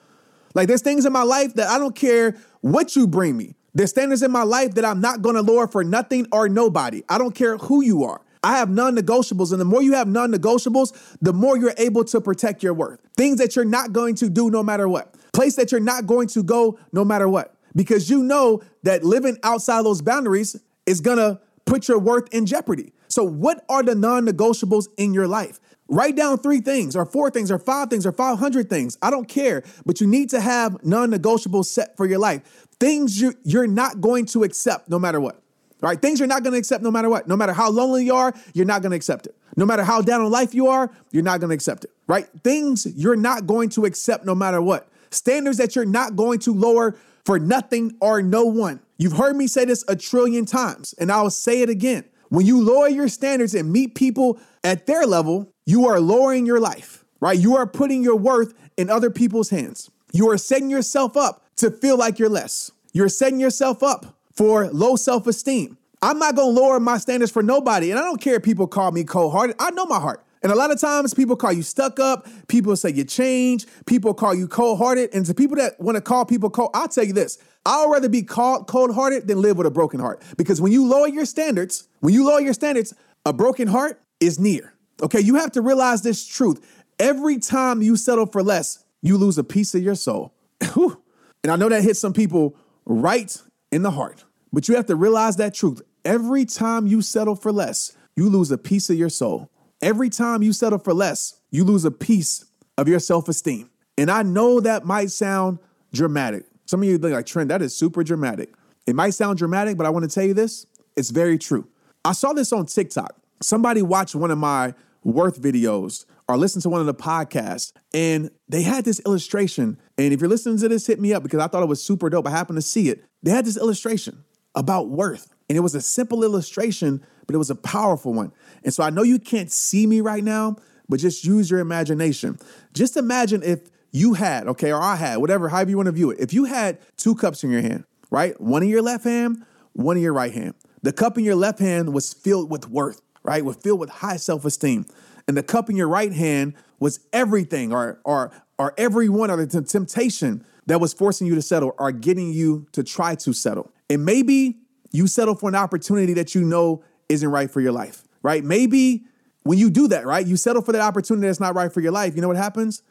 Like, 0.53 0.67
there's 0.67 0.81
things 0.81 1.05
in 1.05 1.13
my 1.13 1.23
life 1.23 1.53
that 1.55 1.67
I 1.67 1.77
don't 1.77 1.95
care 1.95 2.37
what 2.61 2.95
you 2.95 3.07
bring 3.07 3.35
me. 3.35 3.55
There's 3.73 3.89
standards 3.89 4.23
in 4.23 4.31
my 4.31 4.43
life 4.43 4.75
that 4.75 4.85
I'm 4.85 5.01
not 5.01 5.21
gonna 5.21 5.41
lower 5.41 5.67
for 5.67 5.83
nothing 5.83 6.27
or 6.31 6.47
nobody. 6.47 7.03
I 7.09 7.17
don't 7.17 7.35
care 7.35 7.57
who 7.57 7.83
you 7.83 8.03
are. 8.03 8.21
I 8.43 8.57
have 8.57 8.69
non 8.69 8.95
negotiables. 8.95 9.51
And 9.51 9.59
the 9.59 9.65
more 9.65 9.81
you 9.81 9.93
have 9.93 10.07
non 10.07 10.31
negotiables, 10.31 11.17
the 11.21 11.33
more 11.33 11.57
you're 11.57 11.73
able 11.77 12.03
to 12.05 12.21
protect 12.21 12.63
your 12.63 12.73
worth. 12.73 12.99
Things 13.17 13.37
that 13.39 13.55
you're 13.55 13.65
not 13.65 13.91
going 13.91 14.15
to 14.15 14.29
do 14.29 14.49
no 14.49 14.63
matter 14.63 14.87
what 14.87 15.15
place 15.35 15.55
that 15.57 15.71
you're 15.71 15.81
not 15.81 16.07
going 16.07 16.27
to 16.29 16.41
go 16.41 16.79
no 16.93 17.05
matter 17.05 17.27
what, 17.27 17.55
because 17.75 18.09
you 18.09 18.23
know 18.23 18.61
that 18.83 19.03
living 19.03 19.37
outside 19.43 19.83
those 19.83 20.01
boundaries 20.01 20.55
is 20.85 21.01
gonna 21.01 21.39
put 21.65 21.87
your 21.87 21.99
worth 21.99 22.33
in 22.33 22.45
jeopardy. 22.45 22.93
So, 23.07 23.23
what 23.23 23.63
are 23.69 23.83
the 23.83 23.95
non 23.95 24.25
negotiables 24.25 24.87
in 24.97 25.13
your 25.13 25.27
life? 25.27 25.59
Write 25.87 26.15
down 26.15 26.39
three 26.39 26.61
things, 26.61 26.95
or 26.95 27.05
four 27.05 27.29
things, 27.29 27.51
or 27.51 27.59
five 27.59 27.89
things, 27.89 28.05
or 28.05 28.11
500 28.11 28.69
things. 28.69 28.97
I 29.01 29.11
don't 29.11 29.27
care, 29.27 29.63
but 29.85 30.01
you 30.01 30.07
need 30.07 30.29
to 30.31 30.41
have 30.41 30.83
non 30.83 31.11
negotiables 31.11 31.65
set 31.65 31.95
for 31.95 32.05
your 32.05 32.19
life. 32.19 32.67
Things 32.79 33.21
you, 33.21 33.33
you're 33.43 33.67
not 33.67 34.01
going 34.01 34.25
to 34.27 34.43
accept 34.43 34.89
no 34.89 34.97
matter 34.97 35.21
what. 35.21 35.41
Right? 35.81 36.01
Things 36.01 36.19
you're 36.19 36.27
not 36.27 36.41
going 36.41 36.53
to 36.53 36.57
accept 36.57 36.83
no 36.83 36.89
matter 36.89 37.09
what. 37.09 37.27
No 37.27 37.35
matter 37.35 37.53
how 37.53 37.69
lonely 37.69 38.05
you 38.05 38.15
are, 38.15 38.33
you're 38.53 38.65
not 38.65 38.81
going 38.81 38.91
to 38.91 38.95
accept 38.95 39.27
it. 39.27 39.35
No 39.55 39.65
matter 39.65 39.83
how 39.83 40.01
down 40.01 40.21
on 40.21 40.31
life 40.31 40.55
you 40.55 40.67
are, 40.67 40.91
you're 41.11 41.23
not 41.23 41.39
going 41.39 41.49
to 41.49 41.55
accept 41.55 41.83
it. 41.83 41.91
Right? 42.07 42.27
Things 42.43 42.87
you're 42.95 43.15
not 43.15 43.45
going 43.45 43.69
to 43.69 43.85
accept 43.85 44.25
no 44.25 44.33
matter 44.33 44.61
what 44.61 44.89
standards 45.15 45.57
that 45.57 45.75
you're 45.75 45.85
not 45.85 46.15
going 46.15 46.39
to 46.39 46.53
lower 46.53 46.95
for 47.25 47.39
nothing 47.39 47.95
or 47.99 48.21
no 48.21 48.45
one. 48.45 48.79
You've 48.97 49.13
heard 49.13 49.35
me 49.35 49.47
say 49.47 49.65
this 49.65 49.83
a 49.87 49.95
trillion 49.95 50.45
times, 50.45 50.93
and 50.99 51.11
I'll 51.11 51.29
say 51.29 51.61
it 51.61 51.69
again. 51.69 52.05
When 52.29 52.45
you 52.45 52.61
lower 52.61 52.87
your 52.87 53.07
standards 53.07 53.55
and 53.55 53.71
meet 53.71 53.95
people 53.95 54.39
at 54.63 54.85
their 54.87 55.05
level, 55.05 55.53
you 55.65 55.87
are 55.87 55.99
lowering 55.99 56.45
your 56.45 56.59
life, 56.59 57.03
right? 57.19 57.37
You 57.37 57.55
are 57.57 57.65
putting 57.67 58.03
your 58.03 58.15
worth 58.15 58.53
in 58.77 58.89
other 58.89 59.09
people's 59.09 59.49
hands. 59.49 59.89
You 60.11 60.29
are 60.29 60.37
setting 60.37 60.69
yourself 60.69 61.17
up 61.17 61.43
to 61.57 61.71
feel 61.71 61.97
like 61.97 62.19
you're 62.19 62.29
less. 62.29 62.71
You're 62.93 63.09
setting 63.09 63.39
yourself 63.39 63.83
up 63.83 64.15
for 64.33 64.67
low 64.67 64.95
self 64.95 65.27
esteem. 65.27 65.77
I'm 66.01 66.19
not 66.19 66.35
gonna 66.35 66.49
lower 66.49 66.79
my 66.79 66.97
standards 66.97 67.31
for 67.31 67.41
nobody, 67.41 67.89
and 67.89 67.99
I 67.99 68.03
don't 68.03 68.21
care 68.21 68.35
if 68.35 68.43
people 68.43 68.67
call 68.67 68.91
me 68.91 69.03
cold 69.03 69.31
hearted. 69.33 69.55
I 69.59 69.71
know 69.71 69.85
my 69.85 69.99
heart. 69.99 70.23
And 70.43 70.51
a 70.51 70.55
lot 70.55 70.69
of 70.69 70.79
times 70.79 71.15
people 71.15 71.35
call 71.35 71.51
you 71.51 71.63
stuck 71.63 71.99
up, 71.99 72.27
people 72.47 72.75
say 72.75 72.91
you 72.91 73.03
change, 73.03 73.65
people 73.87 74.13
call 74.13 74.35
you 74.35 74.47
cold 74.47 74.77
hearted. 74.77 75.09
And 75.11 75.25
to 75.25 75.33
people 75.33 75.55
that 75.57 75.81
want 75.81 75.95
to 75.95 76.01
call 76.01 76.23
people 76.23 76.51
cold, 76.51 76.69
I'll 76.75 76.87
tell 76.87 77.03
you 77.03 77.13
this 77.13 77.39
I'd 77.65 77.89
rather 77.89 78.09
be 78.09 78.21
called 78.21 78.67
cold 78.67 78.93
hearted 78.93 79.27
than 79.27 79.41
live 79.41 79.57
with 79.57 79.65
a 79.65 79.71
broken 79.71 79.99
heart. 79.99 80.21
Because 80.37 80.61
when 80.61 80.71
you 80.71 80.85
lower 80.85 81.07
your 81.07 81.25
standards, 81.25 81.87
when 82.01 82.13
you 82.13 82.23
lower 82.27 82.41
your 82.41 82.53
standards, 82.53 82.93
a 83.25 83.33
broken 83.33 83.67
heart 83.67 83.99
is 84.19 84.39
near. 84.39 84.74
Okay, 85.01 85.19
you 85.19 85.35
have 85.35 85.51
to 85.53 85.61
realize 85.61 86.01
this 86.01 86.25
truth. 86.25 86.65
Every 86.99 87.39
time 87.39 87.81
you 87.81 87.95
settle 87.95 88.25
for 88.25 88.41
less, 88.41 88.83
you 89.01 89.17
lose 89.17 89.37
a 89.37 89.43
piece 89.43 89.75
of 89.75 89.83
your 89.83 89.95
soul. 89.95 90.33
and 90.61 91.51
I 91.51 91.55
know 91.55 91.69
that 91.69 91.83
hits 91.83 91.99
some 91.99 92.13
people 92.13 92.55
right 92.85 93.35
in 93.71 93.81
the 93.81 93.91
heart, 93.91 94.23
but 94.53 94.67
you 94.67 94.75
have 94.75 94.85
to 94.87 94.95
realize 94.95 95.35
that 95.37 95.53
truth. 95.53 95.81
Every 96.05 96.45
time 96.45 96.87
you 96.87 97.01
settle 97.01 97.35
for 97.35 97.51
less, 97.51 97.95
you 98.15 98.29
lose 98.29 98.51
a 98.51 98.57
piece 98.57 98.89
of 98.89 98.95
your 98.95 99.09
soul. 99.09 99.49
Every 99.81 100.09
time 100.09 100.41
you 100.41 100.53
settle 100.53 100.79
for 100.79 100.93
less, 100.93 101.39
you 101.51 101.63
lose 101.63 101.83
a 101.83 101.91
piece 101.91 102.45
of 102.77 102.87
your 102.87 102.99
self 102.99 103.27
esteem. 103.27 103.69
And 103.97 104.09
I 104.09 104.23
know 104.23 104.59
that 104.59 104.85
might 104.85 105.11
sound 105.11 105.59
dramatic. 105.93 106.45
Some 106.65 106.81
of 106.81 106.87
you 106.87 106.97
think 106.97 107.13
like, 107.13 107.25
Trent, 107.25 107.49
that 107.49 107.61
is 107.61 107.75
super 107.75 108.03
dramatic. 108.03 108.53
It 108.87 108.95
might 108.95 109.11
sound 109.11 109.37
dramatic, 109.37 109.77
but 109.77 109.85
I 109.85 109.89
want 109.89 110.09
to 110.09 110.13
tell 110.13 110.25
you 110.25 110.33
this 110.33 110.65
it's 110.95 111.09
very 111.09 111.37
true. 111.37 111.67
I 112.03 112.13
saw 112.13 112.33
this 112.33 112.53
on 112.53 112.65
TikTok. 112.65 113.15
Somebody 113.41 113.81
watched 113.81 114.15
one 114.15 114.31
of 114.31 114.37
my 114.37 114.73
worth 115.03 115.41
videos 115.41 116.05
or 116.27 116.37
listened 116.37 116.63
to 116.63 116.69
one 116.69 116.79
of 116.79 116.87
the 116.87 116.93
podcasts, 116.93 117.71
and 117.93 118.31
they 118.49 118.63
had 118.63 118.83
this 118.85 118.99
illustration. 119.05 119.77
And 119.97 120.13
if 120.13 120.19
you're 120.19 120.29
listening 120.29 120.57
to 120.59 120.67
this, 120.67 120.87
hit 120.87 120.99
me 120.99 121.13
up 121.13 121.21
because 121.21 121.39
I 121.39 121.47
thought 121.47 121.61
it 121.61 121.69
was 121.69 121.83
super 121.83 122.09
dope. 122.09 122.27
I 122.27 122.31
happened 122.31 122.57
to 122.57 122.63
see 122.63 122.89
it. 122.89 123.05
They 123.21 123.31
had 123.31 123.45
this 123.45 123.57
illustration 123.57 124.23
about 124.55 124.89
worth. 124.89 125.33
And 125.47 125.57
it 125.57 125.61
was 125.61 125.75
a 125.75 125.81
simple 125.81 126.23
illustration, 126.23 127.05
but 127.27 127.35
it 127.35 127.37
was 127.37 127.51
a 127.51 127.55
powerful 127.55 128.13
one. 128.13 128.31
And 128.63 128.73
so 128.73 128.83
I 128.83 128.89
know 128.89 129.03
you 129.03 129.19
can't 129.19 129.51
see 129.51 129.85
me 129.85 130.01
right 130.01 130.23
now, 130.23 130.55
but 130.89 130.99
just 130.99 131.23
use 131.23 131.51
your 131.51 131.59
imagination. 131.59 132.39
Just 132.73 132.97
imagine 132.97 133.43
if 133.43 133.69
you 133.91 134.13
had, 134.13 134.47
okay, 134.47 134.71
or 134.71 134.81
I 134.81 134.95
had, 134.95 135.17
whatever, 135.17 135.49
however 135.49 135.69
you 135.69 135.77
want 135.77 135.87
to 135.87 135.91
view 135.91 136.09
it. 136.09 136.19
If 136.19 136.33
you 136.33 136.45
had 136.45 136.79
two 136.97 137.15
cups 137.15 137.43
in 137.43 137.51
your 137.51 137.61
hand, 137.61 137.85
right? 138.09 138.39
One 138.41 138.63
in 138.63 138.69
your 138.69 138.81
left 138.81 139.03
hand, 139.03 139.45
one 139.73 139.97
in 139.97 140.03
your 140.03 140.13
right 140.13 140.33
hand. 140.33 140.55
The 140.81 140.91
cup 140.91 141.17
in 141.17 141.23
your 141.23 141.35
left 141.35 141.59
hand 141.59 141.93
was 141.93 142.13
filled 142.13 142.49
with 142.49 142.67
worth, 142.69 143.01
right? 143.25 143.43
Was 143.43 143.57
filled 143.57 143.79
with 143.79 143.89
high 143.89 144.17
self-esteem. 144.17 144.85
And 145.27 145.35
the 145.35 145.43
cup 145.43 145.69
in 145.69 145.75
your 145.75 145.87
right 145.87 146.13
hand 146.13 146.53
was 146.79 146.99
everything 147.11 147.73
or 147.73 147.99
or 148.03 148.31
or 148.57 148.73
every 148.77 149.09
one 149.09 149.29
of 149.29 149.39
the 149.39 149.61
temptation 149.61 150.45
that 150.67 150.79
was 150.79 150.93
forcing 150.93 151.27
you 151.27 151.35
to 151.35 151.41
settle 151.41 151.75
or 151.77 151.91
getting 151.91 152.31
you 152.31 152.67
to 152.71 152.83
try 152.83 153.15
to 153.15 153.33
settle. 153.33 153.71
And 153.89 154.05
maybe 154.05 154.59
you 154.91 155.07
settle 155.07 155.35
for 155.35 155.49
an 155.49 155.55
opportunity 155.55 156.13
that 156.13 156.33
you 156.33 156.43
know 156.43 156.83
isn't 157.09 157.29
right 157.29 157.51
for 157.51 157.61
your 157.61 157.71
life, 157.71 158.03
right? 158.23 158.43
Maybe 158.43 159.03
when 159.43 159.59
you 159.59 159.69
do 159.69 159.87
that, 159.89 160.05
right, 160.05 160.25
you 160.25 160.37
settle 160.37 160.61
for 160.61 160.71
that 160.71 160.81
opportunity 160.81 161.27
that's 161.27 161.39
not 161.39 161.53
right 161.53 161.71
for 161.71 161.81
your 161.81 161.91
life. 161.91 162.15
You 162.15 162.21
know 162.21 162.27
what 162.27 162.37
happens? 162.37 162.81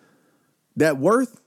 That 0.76 0.98
worth 0.98 1.40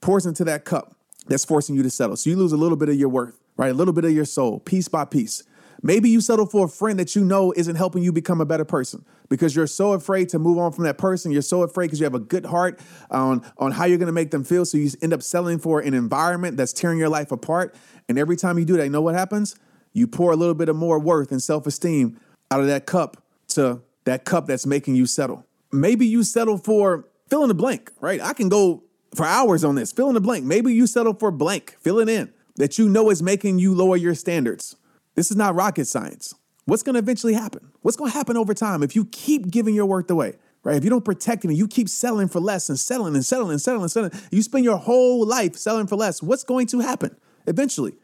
pours 0.00 0.26
into 0.26 0.44
that 0.44 0.64
cup 0.64 0.94
that's 1.26 1.44
forcing 1.44 1.74
you 1.74 1.82
to 1.82 1.90
settle. 1.90 2.16
So 2.16 2.30
you 2.30 2.36
lose 2.36 2.52
a 2.52 2.56
little 2.56 2.76
bit 2.76 2.88
of 2.88 2.96
your 2.96 3.08
worth, 3.08 3.38
right? 3.56 3.70
A 3.70 3.74
little 3.74 3.94
bit 3.94 4.04
of 4.04 4.12
your 4.12 4.24
soul, 4.24 4.60
piece 4.60 4.88
by 4.88 5.04
piece. 5.04 5.42
Maybe 5.82 6.08
you 6.08 6.20
settle 6.20 6.46
for 6.46 6.66
a 6.66 6.68
friend 6.68 6.98
that 6.98 7.14
you 7.14 7.24
know 7.24 7.52
isn't 7.56 7.76
helping 7.76 8.02
you 8.02 8.12
become 8.12 8.40
a 8.40 8.46
better 8.46 8.64
person 8.64 9.04
because 9.28 9.54
you're 9.54 9.66
so 9.66 9.92
afraid 9.92 10.28
to 10.30 10.38
move 10.38 10.58
on 10.58 10.72
from 10.72 10.84
that 10.84 10.98
person. 10.98 11.30
You're 11.30 11.42
so 11.42 11.62
afraid 11.62 11.86
because 11.86 12.00
you 12.00 12.04
have 12.04 12.14
a 12.14 12.20
good 12.20 12.46
heart 12.46 12.80
on, 13.10 13.44
on 13.58 13.72
how 13.72 13.84
you're 13.84 13.98
going 13.98 14.06
to 14.06 14.12
make 14.12 14.30
them 14.30 14.44
feel. 14.44 14.64
So 14.64 14.78
you 14.78 14.90
end 15.02 15.12
up 15.12 15.22
selling 15.22 15.58
for 15.58 15.80
an 15.80 15.94
environment 15.94 16.56
that's 16.56 16.72
tearing 16.72 16.98
your 16.98 17.08
life 17.08 17.30
apart. 17.30 17.74
And 18.08 18.18
every 18.18 18.36
time 18.36 18.58
you 18.58 18.64
do 18.64 18.76
that, 18.76 18.84
you 18.84 18.90
know 18.90 19.02
what 19.02 19.14
happens? 19.14 19.56
You 19.92 20.06
pour 20.06 20.32
a 20.32 20.36
little 20.36 20.54
bit 20.54 20.68
of 20.68 20.76
more 20.76 20.98
worth 20.98 21.30
and 21.30 21.42
self 21.42 21.66
esteem 21.66 22.20
out 22.50 22.60
of 22.60 22.66
that 22.66 22.86
cup 22.86 23.22
to 23.48 23.80
that 24.04 24.24
cup 24.24 24.46
that's 24.46 24.66
making 24.66 24.94
you 24.94 25.06
settle. 25.06 25.46
Maybe 25.72 26.06
you 26.06 26.22
settle 26.22 26.58
for 26.58 27.08
fill 27.28 27.42
in 27.42 27.48
the 27.48 27.54
blank, 27.54 27.90
right? 28.00 28.20
I 28.20 28.32
can 28.32 28.48
go 28.48 28.84
for 29.14 29.24
hours 29.26 29.64
on 29.64 29.74
this. 29.74 29.92
Fill 29.92 30.08
in 30.08 30.14
the 30.14 30.20
blank. 30.20 30.44
Maybe 30.44 30.72
you 30.72 30.86
settle 30.86 31.14
for 31.14 31.30
blank. 31.30 31.76
Fill 31.80 31.98
it 31.98 32.08
in 32.08 32.32
that 32.56 32.78
you 32.78 32.88
know 32.88 33.10
is 33.10 33.22
making 33.22 33.58
you 33.58 33.74
lower 33.74 33.96
your 33.96 34.14
standards. 34.14 34.76
This 35.16 35.30
is 35.30 35.36
not 35.36 35.54
rocket 35.54 35.86
science. 35.86 36.34
What's 36.66 36.82
going 36.82 36.94
to 36.94 36.98
eventually 36.98 37.34
happen? 37.34 37.72
What's 37.82 37.96
going 37.96 38.10
to 38.10 38.16
happen 38.16 38.36
over 38.36 38.54
time 38.54 38.82
if 38.82 38.94
you 38.94 39.06
keep 39.06 39.50
giving 39.50 39.74
your 39.74 39.86
worth 39.86 40.10
away? 40.10 40.34
Right? 40.62 40.76
If 40.76 40.84
you 40.84 40.90
don't 40.90 41.04
protect 41.04 41.44
it 41.44 41.48
and 41.48 41.56
you 41.56 41.68
keep 41.68 41.88
selling 41.88 42.28
for 42.28 42.40
less 42.40 42.68
and 42.68 42.78
settling 42.78 43.14
and 43.14 43.24
settling 43.24 43.52
and 43.52 43.60
settling 43.60 43.82
and 43.82 43.90
settling, 43.90 44.12
you 44.30 44.42
spend 44.42 44.64
your 44.64 44.76
whole 44.76 45.24
life 45.24 45.56
selling 45.56 45.86
for 45.86 45.96
less. 45.96 46.22
What's 46.22 46.42
going 46.42 46.66
to 46.68 46.80
happen? 46.80 47.16
Eventually, 47.46 47.94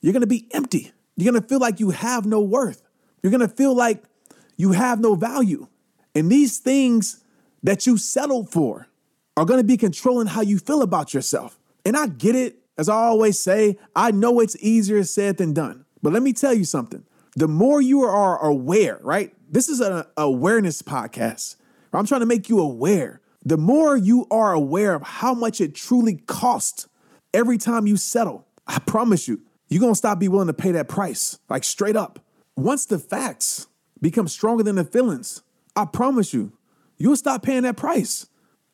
you're 0.00 0.12
going 0.12 0.22
to 0.22 0.28
be 0.28 0.46
empty. 0.52 0.92
You're 1.16 1.30
going 1.30 1.42
to 1.42 1.48
feel 1.48 1.58
like 1.58 1.80
you 1.80 1.90
have 1.90 2.24
no 2.24 2.40
worth. 2.40 2.82
You're 3.22 3.32
going 3.32 3.40
to 3.40 3.54
feel 3.54 3.74
like 3.74 4.04
you 4.56 4.72
have 4.72 5.00
no 5.00 5.14
value. 5.14 5.66
And 6.14 6.30
these 6.30 6.58
things 6.58 7.24
that 7.62 7.86
you 7.86 7.96
settled 7.96 8.50
for 8.50 8.86
are 9.36 9.44
going 9.44 9.60
to 9.60 9.66
be 9.66 9.76
controlling 9.76 10.28
how 10.28 10.42
you 10.42 10.58
feel 10.58 10.82
about 10.82 11.12
yourself. 11.12 11.58
And 11.84 11.96
I 11.96 12.06
get 12.06 12.36
it. 12.36 12.58
As 12.78 12.88
I 12.88 12.94
always 12.94 13.38
say, 13.38 13.78
I 13.94 14.12
know 14.12 14.40
it's 14.40 14.56
easier 14.60 15.02
said 15.04 15.36
than 15.36 15.52
done. 15.52 15.84
But 16.02 16.12
let 16.12 16.22
me 16.22 16.32
tell 16.32 16.54
you 16.54 16.64
something. 16.64 17.04
The 17.36 17.48
more 17.48 17.80
you 17.80 18.02
are 18.02 18.44
aware, 18.44 18.98
right? 19.02 19.32
This 19.50 19.68
is 19.68 19.80
an 19.80 20.04
awareness 20.16 20.82
podcast. 20.82 21.56
I'm 21.92 22.06
trying 22.06 22.20
to 22.20 22.26
make 22.26 22.48
you 22.48 22.60
aware. 22.60 23.20
The 23.44 23.58
more 23.58 23.96
you 23.96 24.26
are 24.30 24.52
aware 24.52 24.94
of 24.94 25.02
how 25.02 25.34
much 25.34 25.60
it 25.60 25.74
truly 25.74 26.16
costs 26.26 26.88
every 27.34 27.58
time 27.58 27.86
you 27.86 27.96
settle, 27.96 28.46
I 28.66 28.78
promise 28.78 29.28
you, 29.28 29.42
you're 29.68 29.80
gonna 29.80 29.94
stop 29.94 30.18
being 30.18 30.32
willing 30.32 30.46
to 30.48 30.52
pay 30.52 30.72
that 30.72 30.88
price, 30.88 31.38
like 31.48 31.64
straight 31.64 31.96
up. 31.96 32.18
Once 32.56 32.86
the 32.86 32.98
facts 32.98 33.66
become 34.00 34.28
stronger 34.28 34.62
than 34.62 34.76
the 34.76 34.84
feelings, 34.84 35.42
I 35.74 35.86
promise 35.86 36.34
you, 36.34 36.52
you'll 36.98 37.16
stop 37.16 37.42
paying 37.42 37.62
that 37.62 37.76
price. 37.76 38.26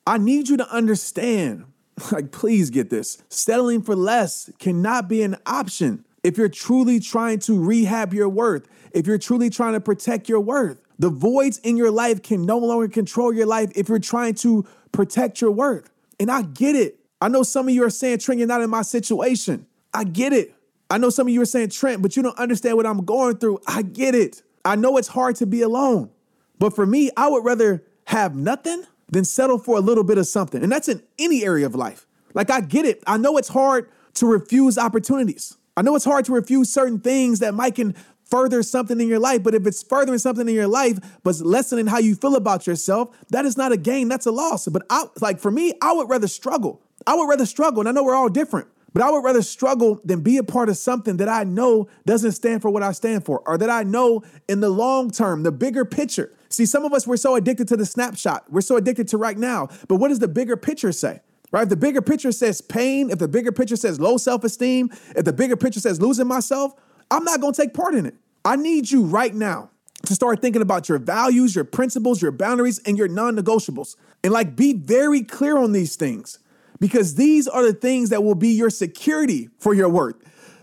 I 0.06 0.18
need 0.18 0.48
you 0.48 0.56
to 0.56 0.68
understand, 0.68 1.66
like, 2.12 2.32
please 2.32 2.70
get 2.70 2.90
this. 2.90 3.22
Settling 3.28 3.82
for 3.82 3.94
less 3.94 4.50
cannot 4.58 5.08
be 5.08 5.22
an 5.22 5.36
option 5.46 6.04
if 6.22 6.36
you're 6.36 6.48
truly 6.48 7.00
trying 7.00 7.38
to 7.40 7.58
rehab 7.58 8.12
your 8.12 8.28
worth, 8.28 8.68
if 8.92 9.06
you're 9.06 9.18
truly 9.18 9.50
trying 9.50 9.74
to 9.74 9.80
protect 9.80 10.28
your 10.28 10.40
worth. 10.40 10.80
The 10.98 11.10
voids 11.10 11.58
in 11.58 11.76
your 11.76 11.90
life 11.90 12.22
can 12.22 12.42
no 12.42 12.58
longer 12.58 12.88
control 12.88 13.32
your 13.32 13.46
life 13.46 13.70
if 13.76 13.88
you're 13.88 13.98
trying 13.98 14.34
to 14.36 14.66
protect 14.90 15.40
your 15.40 15.52
worth. 15.52 15.90
And 16.18 16.30
I 16.30 16.42
get 16.42 16.74
it. 16.74 16.98
I 17.20 17.28
know 17.28 17.42
some 17.42 17.68
of 17.68 17.74
you 17.74 17.84
are 17.84 17.90
saying, 17.90 18.18
Trent, 18.18 18.38
you're 18.38 18.48
not 18.48 18.62
in 18.62 18.70
my 18.70 18.82
situation. 18.82 19.66
I 19.94 20.04
get 20.04 20.32
it. 20.32 20.54
I 20.90 20.98
know 20.98 21.10
some 21.10 21.26
of 21.26 21.32
you 21.32 21.40
are 21.42 21.46
saying, 21.46 21.70
Trent, 21.70 22.02
but 22.02 22.16
you 22.16 22.22
don't 22.22 22.38
understand 22.38 22.76
what 22.76 22.86
I'm 22.86 23.04
going 23.04 23.38
through. 23.38 23.60
I 23.66 23.82
get 23.82 24.14
it. 24.14 24.42
I 24.64 24.76
know 24.76 24.96
it's 24.96 25.08
hard 25.08 25.36
to 25.36 25.46
be 25.46 25.62
alone. 25.62 26.10
But 26.58 26.74
for 26.74 26.86
me, 26.86 27.10
I 27.16 27.28
would 27.28 27.44
rather 27.44 27.84
have 28.06 28.34
nothing 28.34 28.84
than 29.10 29.24
settle 29.24 29.58
for 29.58 29.76
a 29.76 29.80
little 29.80 30.04
bit 30.04 30.18
of 30.18 30.26
something. 30.26 30.62
And 30.62 30.70
that's 30.70 30.88
in 30.88 31.02
any 31.18 31.44
area 31.44 31.66
of 31.66 31.74
life. 31.74 32.06
Like, 32.34 32.50
I 32.50 32.60
get 32.60 32.84
it. 32.84 33.02
I 33.06 33.16
know 33.16 33.36
it's 33.36 33.48
hard 33.48 33.88
to 34.14 34.26
refuse 34.26 34.76
opportunities. 34.76 35.56
I 35.78 35.82
know 35.82 35.94
it's 35.94 36.04
hard 36.04 36.24
to 36.24 36.32
refuse 36.32 36.72
certain 36.72 36.98
things 36.98 37.38
that 37.38 37.54
might 37.54 37.76
can 37.76 37.94
further 38.24 38.64
something 38.64 39.00
in 39.00 39.06
your 39.06 39.20
life, 39.20 39.44
but 39.44 39.54
if 39.54 39.64
it's 39.64 39.80
furthering 39.80 40.18
something 40.18 40.48
in 40.48 40.54
your 40.54 40.66
life, 40.66 40.98
but 41.22 41.38
lessening 41.38 41.86
how 41.86 41.98
you 41.98 42.16
feel 42.16 42.34
about 42.34 42.66
yourself, 42.66 43.16
that 43.30 43.44
is 43.44 43.56
not 43.56 43.70
a 43.70 43.76
gain, 43.76 44.08
that's 44.08 44.26
a 44.26 44.32
loss. 44.32 44.66
But 44.66 44.82
I 44.90 45.04
like 45.20 45.38
for 45.38 45.52
me, 45.52 45.74
I 45.80 45.92
would 45.92 46.10
rather 46.10 46.26
struggle. 46.26 46.82
I 47.06 47.14
would 47.14 47.28
rather 47.28 47.46
struggle, 47.46 47.78
and 47.78 47.88
I 47.88 47.92
know 47.92 48.02
we're 48.02 48.16
all 48.16 48.28
different. 48.28 48.66
But 48.92 49.02
I 49.02 49.10
would 49.10 49.22
rather 49.22 49.40
struggle 49.40 50.00
than 50.04 50.20
be 50.22 50.36
a 50.38 50.42
part 50.42 50.68
of 50.68 50.76
something 50.76 51.18
that 51.18 51.28
I 51.28 51.44
know 51.44 51.88
doesn't 52.06 52.32
stand 52.32 52.60
for 52.60 52.70
what 52.70 52.82
I 52.82 52.90
stand 52.90 53.24
for, 53.24 53.40
or 53.46 53.56
that 53.56 53.70
I 53.70 53.84
know 53.84 54.24
in 54.48 54.58
the 54.58 54.70
long 54.70 55.12
term, 55.12 55.44
the 55.44 55.52
bigger 55.52 55.84
picture. 55.84 56.32
See, 56.48 56.66
some 56.66 56.84
of 56.84 56.92
us, 56.92 57.06
we're 57.06 57.16
so 57.16 57.36
addicted 57.36 57.68
to 57.68 57.76
the 57.76 57.86
snapshot. 57.86 58.50
We're 58.50 58.62
so 58.62 58.76
addicted 58.76 59.06
to 59.08 59.16
right 59.16 59.38
now. 59.38 59.68
But 59.86 59.96
what 59.96 60.08
does 60.08 60.18
the 60.18 60.26
bigger 60.26 60.56
picture 60.56 60.90
say? 60.90 61.20
Right? 61.50 61.62
If 61.62 61.68
the 61.70 61.76
bigger 61.76 62.02
picture 62.02 62.32
says 62.32 62.60
pain, 62.60 63.10
if 63.10 63.18
the 63.18 63.28
bigger 63.28 63.52
picture 63.52 63.76
says 63.76 63.98
low 63.98 64.16
self 64.18 64.44
esteem, 64.44 64.90
if 65.16 65.24
the 65.24 65.32
bigger 65.32 65.56
picture 65.56 65.80
says 65.80 66.00
losing 66.00 66.26
myself, 66.26 66.74
I'm 67.10 67.24
not 67.24 67.40
going 67.40 67.54
to 67.54 67.62
take 67.62 67.74
part 67.74 67.94
in 67.94 68.06
it. 68.06 68.14
I 68.44 68.56
need 68.56 68.90
you 68.90 69.04
right 69.04 69.34
now 69.34 69.70
to 70.06 70.14
start 70.14 70.40
thinking 70.40 70.62
about 70.62 70.88
your 70.88 70.98
values, 70.98 71.54
your 71.54 71.64
principles, 71.64 72.22
your 72.22 72.32
boundaries, 72.32 72.78
and 72.80 72.98
your 72.98 73.08
non 73.08 73.36
negotiables. 73.36 73.96
And 74.22 74.32
like 74.32 74.56
be 74.56 74.74
very 74.74 75.22
clear 75.22 75.58
on 75.58 75.72
these 75.72 75.96
things 75.96 76.38
because 76.80 77.14
these 77.14 77.48
are 77.48 77.64
the 77.64 77.72
things 77.72 78.10
that 78.10 78.22
will 78.22 78.34
be 78.34 78.48
your 78.48 78.70
security 78.70 79.48
for 79.58 79.74
your 79.74 79.88
worth. 79.88 80.16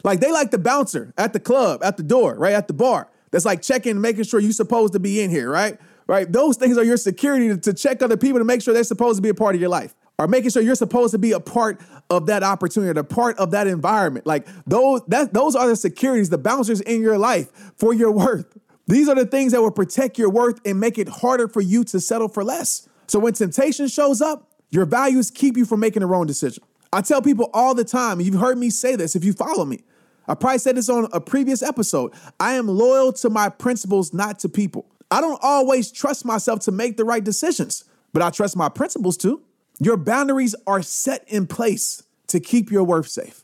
Like 0.04 0.20
they 0.20 0.32
like 0.32 0.52
the 0.52 0.60
bouncer 0.60 1.14
at 1.18 1.34
the 1.34 1.40
club, 1.40 1.84
at 1.84 1.98
the 1.98 2.04
door, 2.04 2.36
right? 2.36 2.54
At 2.54 2.68
the 2.68 2.74
bar. 2.74 3.10
That's 3.32 3.46
like 3.46 3.62
checking, 3.62 4.00
making 4.00 4.24
sure 4.26 4.40
you're 4.40 4.52
supposed 4.52 4.94
to 4.94 5.00
be 5.00 5.22
in 5.22 5.32
here, 5.32 5.50
right? 5.50 5.80
Right? 6.08 6.32
Those 6.32 6.58
things 6.58 6.78
are 6.78 6.84
your 6.84 6.98
security 6.98 7.48
to, 7.50 7.58
to 7.58 7.74
check 7.74 8.04
other 8.04 8.16
people 8.16 8.40
to 8.40 8.46
make 8.46 8.62
sure 8.62 8.74
they're 8.74 8.84
supposed 8.84 9.18
to 9.18 9.22
be 9.22 9.30
a 9.30 9.34
part 9.34 9.56
of 9.56 9.62
your 9.62 9.72
life 9.72 9.96
or 10.18 10.28
making 10.28 10.52
sure 10.52 10.62
you're 10.62 10.76
supposed 10.76 11.12
to 11.12 11.18
be 11.18 11.32
a 11.32 11.40
part 11.40 11.82
of 12.10 12.28
that 12.28 12.44
opportunity, 12.44 12.98
a 13.00 13.04
part 13.04 13.38
of 13.38 13.52
that 13.52 13.68
environment. 13.68 14.26
Like 14.26 14.48
those, 14.66 15.02
that 15.08 15.34
those 15.34 15.56
are 15.56 15.68
the 15.68 15.76
securities, 15.76 16.30
the 16.30 16.38
bouncers 16.38 16.82
in 16.82 17.02
your 17.02 17.18
life 17.18 17.52
for 17.78 17.94
your 17.94 18.12
worth. 18.12 18.58
These 18.88 19.10
are 19.10 19.16
the 19.16 19.26
things 19.26 19.52
that 19.52 19.62
will 19.62 19.72
protect 19.72 20.18
your 20.18 20.30
worth 20.30 20.60
and 20.66 20.80
make 20.80 20.98
it 20.98 21.10
harder 21.10 21.48
for 21.48 21.62
you 21.62 21.84
to 21.86 22.00
settle 22.00 22.28
for 22.28 22.44
less. 22.44 22.88
So 23.08 23.20
when 23.20 23.34
temptation 23.34 23.88
shows 23.88 24.22
up, 24.22 24.52
your 24.70 24.86
values 24.86 25.32
keep 25.32 25.58
you 25.58 25.66
from 25.66 25.80
making 25.80 26.02
the 26.02 26.08
wrong 26.08 26.28
decision. 26.28 26.64
I 26.94 27.02
tell 27.02 27.22
people 27.22 27.50
all 27.54 27.74
the 27.76 27.84
time, 27.84 28.20
and 28.20 28.26
you've 28.26 28.40
heard 28.40 28.58
me 28.58 28.70
say 28.70 28.96
this 28.96 29.16
if 29.16 29.24
you 29.24 29.34
follow 29.34 29.66
me. 29.66 29.84
I 30.28 30.34
probably 30.34 30.60
said 30.60 30.76
this 30.76 30.90
on 30.90 31.08
a 31.14 31.22
previous 31.22 31.62
episode. 31.62 32.14
I 32.40 32.54
am 32.54 32.68
loyal 32.68 33.14
to 33.14 33.30
my 33.30 33.50
principles, 33.50 34.14
not 34.14 34.40
to 34.40 34.50
people. 34.50 34.86
I 35.12 35.22
don't 35.22 35.40
always 35.42 35.92
trust 35.92 36.26
myself 36.26 36.62
to 36.62 36.72
make 36.72 36.98
the 36.98 37.06
right 37.06 37.24
decisions, 37.24 37.86
but 38.12 38.22
I 38.22 38.30
trust 38.32 38.56
my 38.56 38.70
principles 38.70 39.18
too. 39.18 39.42
Your 39.80 39.98
boundaries 39.98 40.56
are 40.66 40.82
set 40.82 41.24
in 41.28 41.48
place 41.48 42.04
to 42.28 42.40
keep 42.40 42.72
your 42.72 42.84
worth 42.84 43.08
safe. 43.08 43.44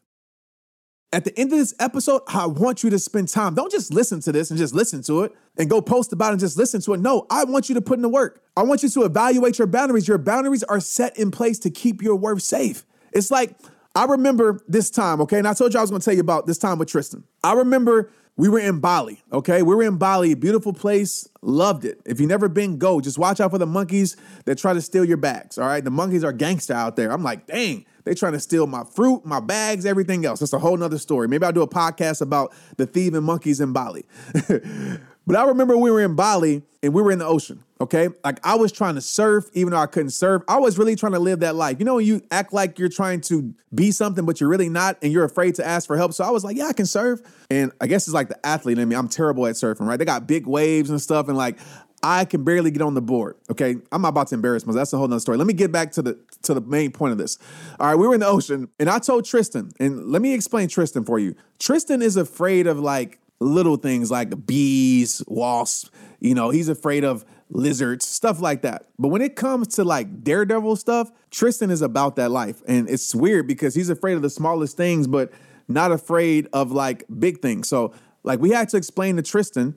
At 1.13 1.25
the 1.25 1.38
end 1.38 1.51
of 1.51 1.59
this 1.59 1.73
episode, 1.77 2.21
I 2.27 2.45
want 2.45 2.83
you 2.83 2.89
to 2.89 2.97
spend 2.97 3.27
time. 3.27 3.53
Don't 3.53 3.71
just 3.71 3.93
listen 3.93 4.21
to 4.21 4.31
this 4.31 4.50
and 4.50 4.57
just 4.57 4.73
listen 4.73 5.03
to 5.03 5.23
it 5.23 5.33
and 5.57 5.69
go 5.69 5.81
post 5.81 6.13
about 6.13 6.29
it 6.29 6.33
and 6.33 6.39
just 6.39 6.57
listen 6.57 6.79
to 6.81 6.93
it. 6.93 7.01
No, 7.01 7.27
I 7.29 7.43
want 7.43 7.67
you 7.67 7.75
to 7.75 7.81
put 7.81 7.97
in 7.97 8.01
the 8.01 8.09
work. 8.09 8.41
I 8.55 8.63
want 8.63 8.81
you 8.81 8.88
to 8.89 9.03
evaluate 9.03 9.57
your 9.57 9.67
boundaries. 9.67 10.07
Your 10.07 10.17
boundaries 10.17 10.63
are 10.63 10.79
set 10.79 11.17
in 11.19 11.29
place 11.29 11.59
to 11.59 11.69
keep 11.69 12.01
your 12.01 12.15
worth 12.15 12.43
safe. 12.43 12.85
It's 13.11 13.29
like, 13.29 13.57
I 13.93 14.05
remember 14.05 14.61
this 14.69 14.89
time, 14.89 15.19
okay? 15.21 15.38
And 15.38 15.47
I 15.47 15.53
told 15.53 15.73
you 15.73 15.79
I 15.79 15.83
was 15.83 15.91
gonna 15.91 16.01
tell 16.01 16.13
you 16.13 16.21
about 16.21 16.47
this 16.47 16.57
time 16.57 16.79
with 16.79 16.88
Tristan. 16.88 17.25
I 17.43 17.53
remember 17.53 18.09
we 18.38 18.50
were 18.50 18.59
in 18.59 18.79
Bali, 18.79 19.21
okay? 19.31 19.61
We 19.61 19.75
were 19.75 19.83
in 19.83 19.97
Bali, 19.97 20.33
beautiful 20.33 20.73
place, 20.73 21.27
loved 21.41 21.85
it. 21.85 22.00
If 22.05 22.19
you've 22.19 22.29
never 22.29 22.50
been, 22.50 22.77
go. 22.77 23.01
Just 23.01 23.17
watch 23.17 23.39
out 23.39 23.51
for 23.51 23.57
the 23.57 23.65
monkeys 23.65 24.15
that 24.45 24.57
try 24.57 24.73
to 24.73 24.81
steal 24.81 25.05
your 25.05 25.17
bags, 25.17 25.57
all 25.57 25.67
right? 25.67 25.83
The 25.83 25.91
monkeys 25.91 26.23
are 26.23 26.31
gangster 26.31 26.73
out 26.73 26.95
there. 26.95 27.11
I'm 27.11 27.23
like, 27.23 27.45
dang, 27.45 27.85
they 28.03 28.13
trying 28.13 28.33
to 28.33 28.39
steal 28.39 28.67
my 28.67 28.83
fruit, 28.83 29.25
my 29.25 29.39
bags, 29.39 29.85
everything 29.85 30.25
else. 30.25 30.39
That's 30.39 30.53
a 30.53 30.59
whole 30.59 30.77
nother 30.77 30.97
story. 30.97 31.27
Maybe 31.27 31.45
I'll 31.45 31.51
do 31.51 31.61
a 31.61 31.67
podcast 31.67 32.21
about 32.21 32.53
the 32.77 32.85
thieving 32.85 33.24
monkeys 33.24 33.59
in 33.59 33.74
Bali. 33.74 34.05
but 35.25 35.36
I 35.36 35.46
remember 35.46 35.77
we 35.77 35.92
were 35.92 36.01
in 36.01 36.16
Bali 36.16 36.64
and 36.84 36.94
we 36.94 37.01
were 37.01 37.12
in 37.12 37.20
the 37.20 37.25
ocean, 37.25 37.64
okay? 37.79 38.10
Like 38.24 38.40
I 38.46 38.55
was 38.55 38.72
trying 38.72 38.96
to 38.96 39.01
surf, 39.01 39.46
even 39.53 39.72
though 39.72 39.79
I 39.79 39.86
couldn't 39.86 40.10
surf. 40.12 40.42
I 40.48 40.57
was 40.57 40.77
really 40.77 40.96
trying 40.96 41.12
to 41.12 41.20
live 41.20 41.42
that 41.42 41.55
life. 41.55 41.77
You 41.79 41.86
know, 41.86 42.00
you 42.00 42.22
act 42.31 42.53
like 42.53 42.79
you're 42.79 42.90
trying 42.90 43.22
to 43.22 43.53
be 43.74 43.92
something, 43.92 44.25
but 44.25 44.42
you're 44.42 44.50
really 44.50 44.70
not, 44.70 44.98
and 45.01 45.14
you're 45.14 45.24
afraid 45.24 45.55
to 45.55 45.66
ask 45.66 45.86
for 45.88 45.96
help. 45.96 46.14
So 46.14 46.24
I 46.24 46.31
was 46.31 46.44
like, 46.44 46.57
yeah, 46.57 46.66
I 46.66 46.74
can 46.74 46.88
surf. 46.88 47.22
And 47.51 47.72
I 47.79 47.88
guess 47.88 48.07
it's 48.07 48.14
like 48.14 48.29
the 48.29 48.46
athlete 48.46 48.79
in 48.79 48.90
me. 48.90 48.96
I'm 48.96 49.07
terrible 49.07 49.46
at 49.46 49.55
surfing, 49.55 49.88
right? 49.88 49.98
They 49.98 50.05
got 50.05 50.25
big 50.25 50.48
waves 50.48 50.90
and 50.90 51.00
stuff. 51.00 51.27
And 51.27 51.38
like, 51.38 51.60
I 52.03 52.25
can 52.25 52.44
barely 52.44 52.72
get 52.72 52.81
on 52.81 52.96
the 52.96 53.01
board. 53.01 53.36
Okay, 53.50 53.75
I'm 53.92 54.05
about 54.05 54.27
to 54.29 54.36
embarrass 54.36 54.66
myself. 54.66 54.79
That's 54.79 54.94
a 54.94 54.98
whole 54.98 55.07
nother 55.07 55.20
story. 55.20 55.38
Let 55.38 55.46
me 55.46 55.53
get 55.53 55.72
back 55.72 55.92
to 55.94 56.01
the 56.01 56.20
to 56.44 56.53
the 56.55 56.62
main 56.62 56.92
point 56.92 57.12
of 57.12 57.18
this. 57.20 57.38
All 57.79 57.88
right, 57.88 57.96
we 57.96 58.07
were 58.07 58.16
in 58.16 58.22
the 58.22 58.27
ocean, 58.27 58.70
and 58.79 58.90
I 58.90 58.98
told 58.98 59.25
Tristan, 59.25 59.72
and 59.79 60.07
let 60.07 60.22
me 60.22 60.34
explain 60.34 60.68
Tristan 60.68 61.05
for 61.05 61.20
you. 61.20 61.36
Tristan 61.60 62.01
is 62.01 62.18
afraid 62.18 62.66
of 62.66 62.79
like 62.79 63.20
little 63.41 63.75
things 63.75 64.09
like 64.09 64.45
bees, 64.45 65.21
wasps. 65.27 65.89
You 66.19 66.35
know, 66.35 66.51
he's 66.51 66.69
afraid 66.69 67.03
of 67.03 67.25
lizards, 67.49 68.07
stuff 68.07 68.39
like 68.39 68.61
that. 68.61 68.85
But 68.97 69.09
when 69.09 69.21
it 69.21 69.35
comes 69.35 69.67
to 69.75 69.83
like 69.83 70.23
daredevil 70.23 70.77
stuff, 70.77 71.11
Tristan 71.31 71.71
is 71.71 71.81
about 71.81 72.15
that 72.15 72.31
life, 72.31 72.61
and 72.67 72.89
it's 72.89 73.13
weird 73.13 73.47
because 73.47 73.75
he's 73.75 73.89
afraid 73.89 74.13
of 74.13 74.21
the 74.21 74.29
smallest 74.29 74.77
things, 74.77 75.07
but 75.07 75.31
not 75.67 75.91
afraid 75.91 76.47
of 76.53 76.71
like 76.71 77.03
big 77.19 77.41
things. 77.41 77.67
So 77.67 77.93
like 78.23 78.39
we 78.39 78.51
had 78.51 78.69
to 78.69 78.77
explain 78.77 79.15
to 79.17 79.21
Tristan 79.21 79.75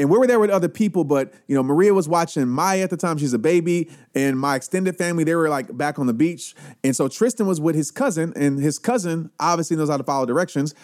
and 0.00 0.08
we 0.08 0.16
were 0.16 0.26
there 0.26 0.40
with 0.40 0.48
other 0.48 0.68
people, 0.68 1.04
but 1.04 1.34
you 1.46 1.54
know, 1.54 1.62
Maria 1.62 1.92
was 1.92 2.08
watching 2.08 2.48
Maya 2.48 2.82
at 2.82 2.88
the 2.88 2.96
time. 2.96 3.18
She's 3.18 3.34
a 3.34 3.38
baby, 3.38 3.90
and 4.14 4.38
my 4.38 4.56
extended 4.56 4.96
family 4.96 5.24
they 5.24 5.34
were 5.34 5.50
like 5.50 5.76
back 5.76 5.98
on 5.98 6.06
the 6.06 6.14
beach, 6.14 6.54
and 6.82 6.96
so 6.96 7.06
Tristan 7.06 7.46
was 7.46 7.60
with 7.60 7.74
his 7.74 7.90
cousin, 7.90 8.32
and 8.34 8.58
his 8.58 8.78
cousin 8.78 9.30
obviously 9.38 9.76
knows 9.76 9.90
how 9.90 9.98
to 9.98 10.04
follow 10.04 10.24
directions. 10.24 10.74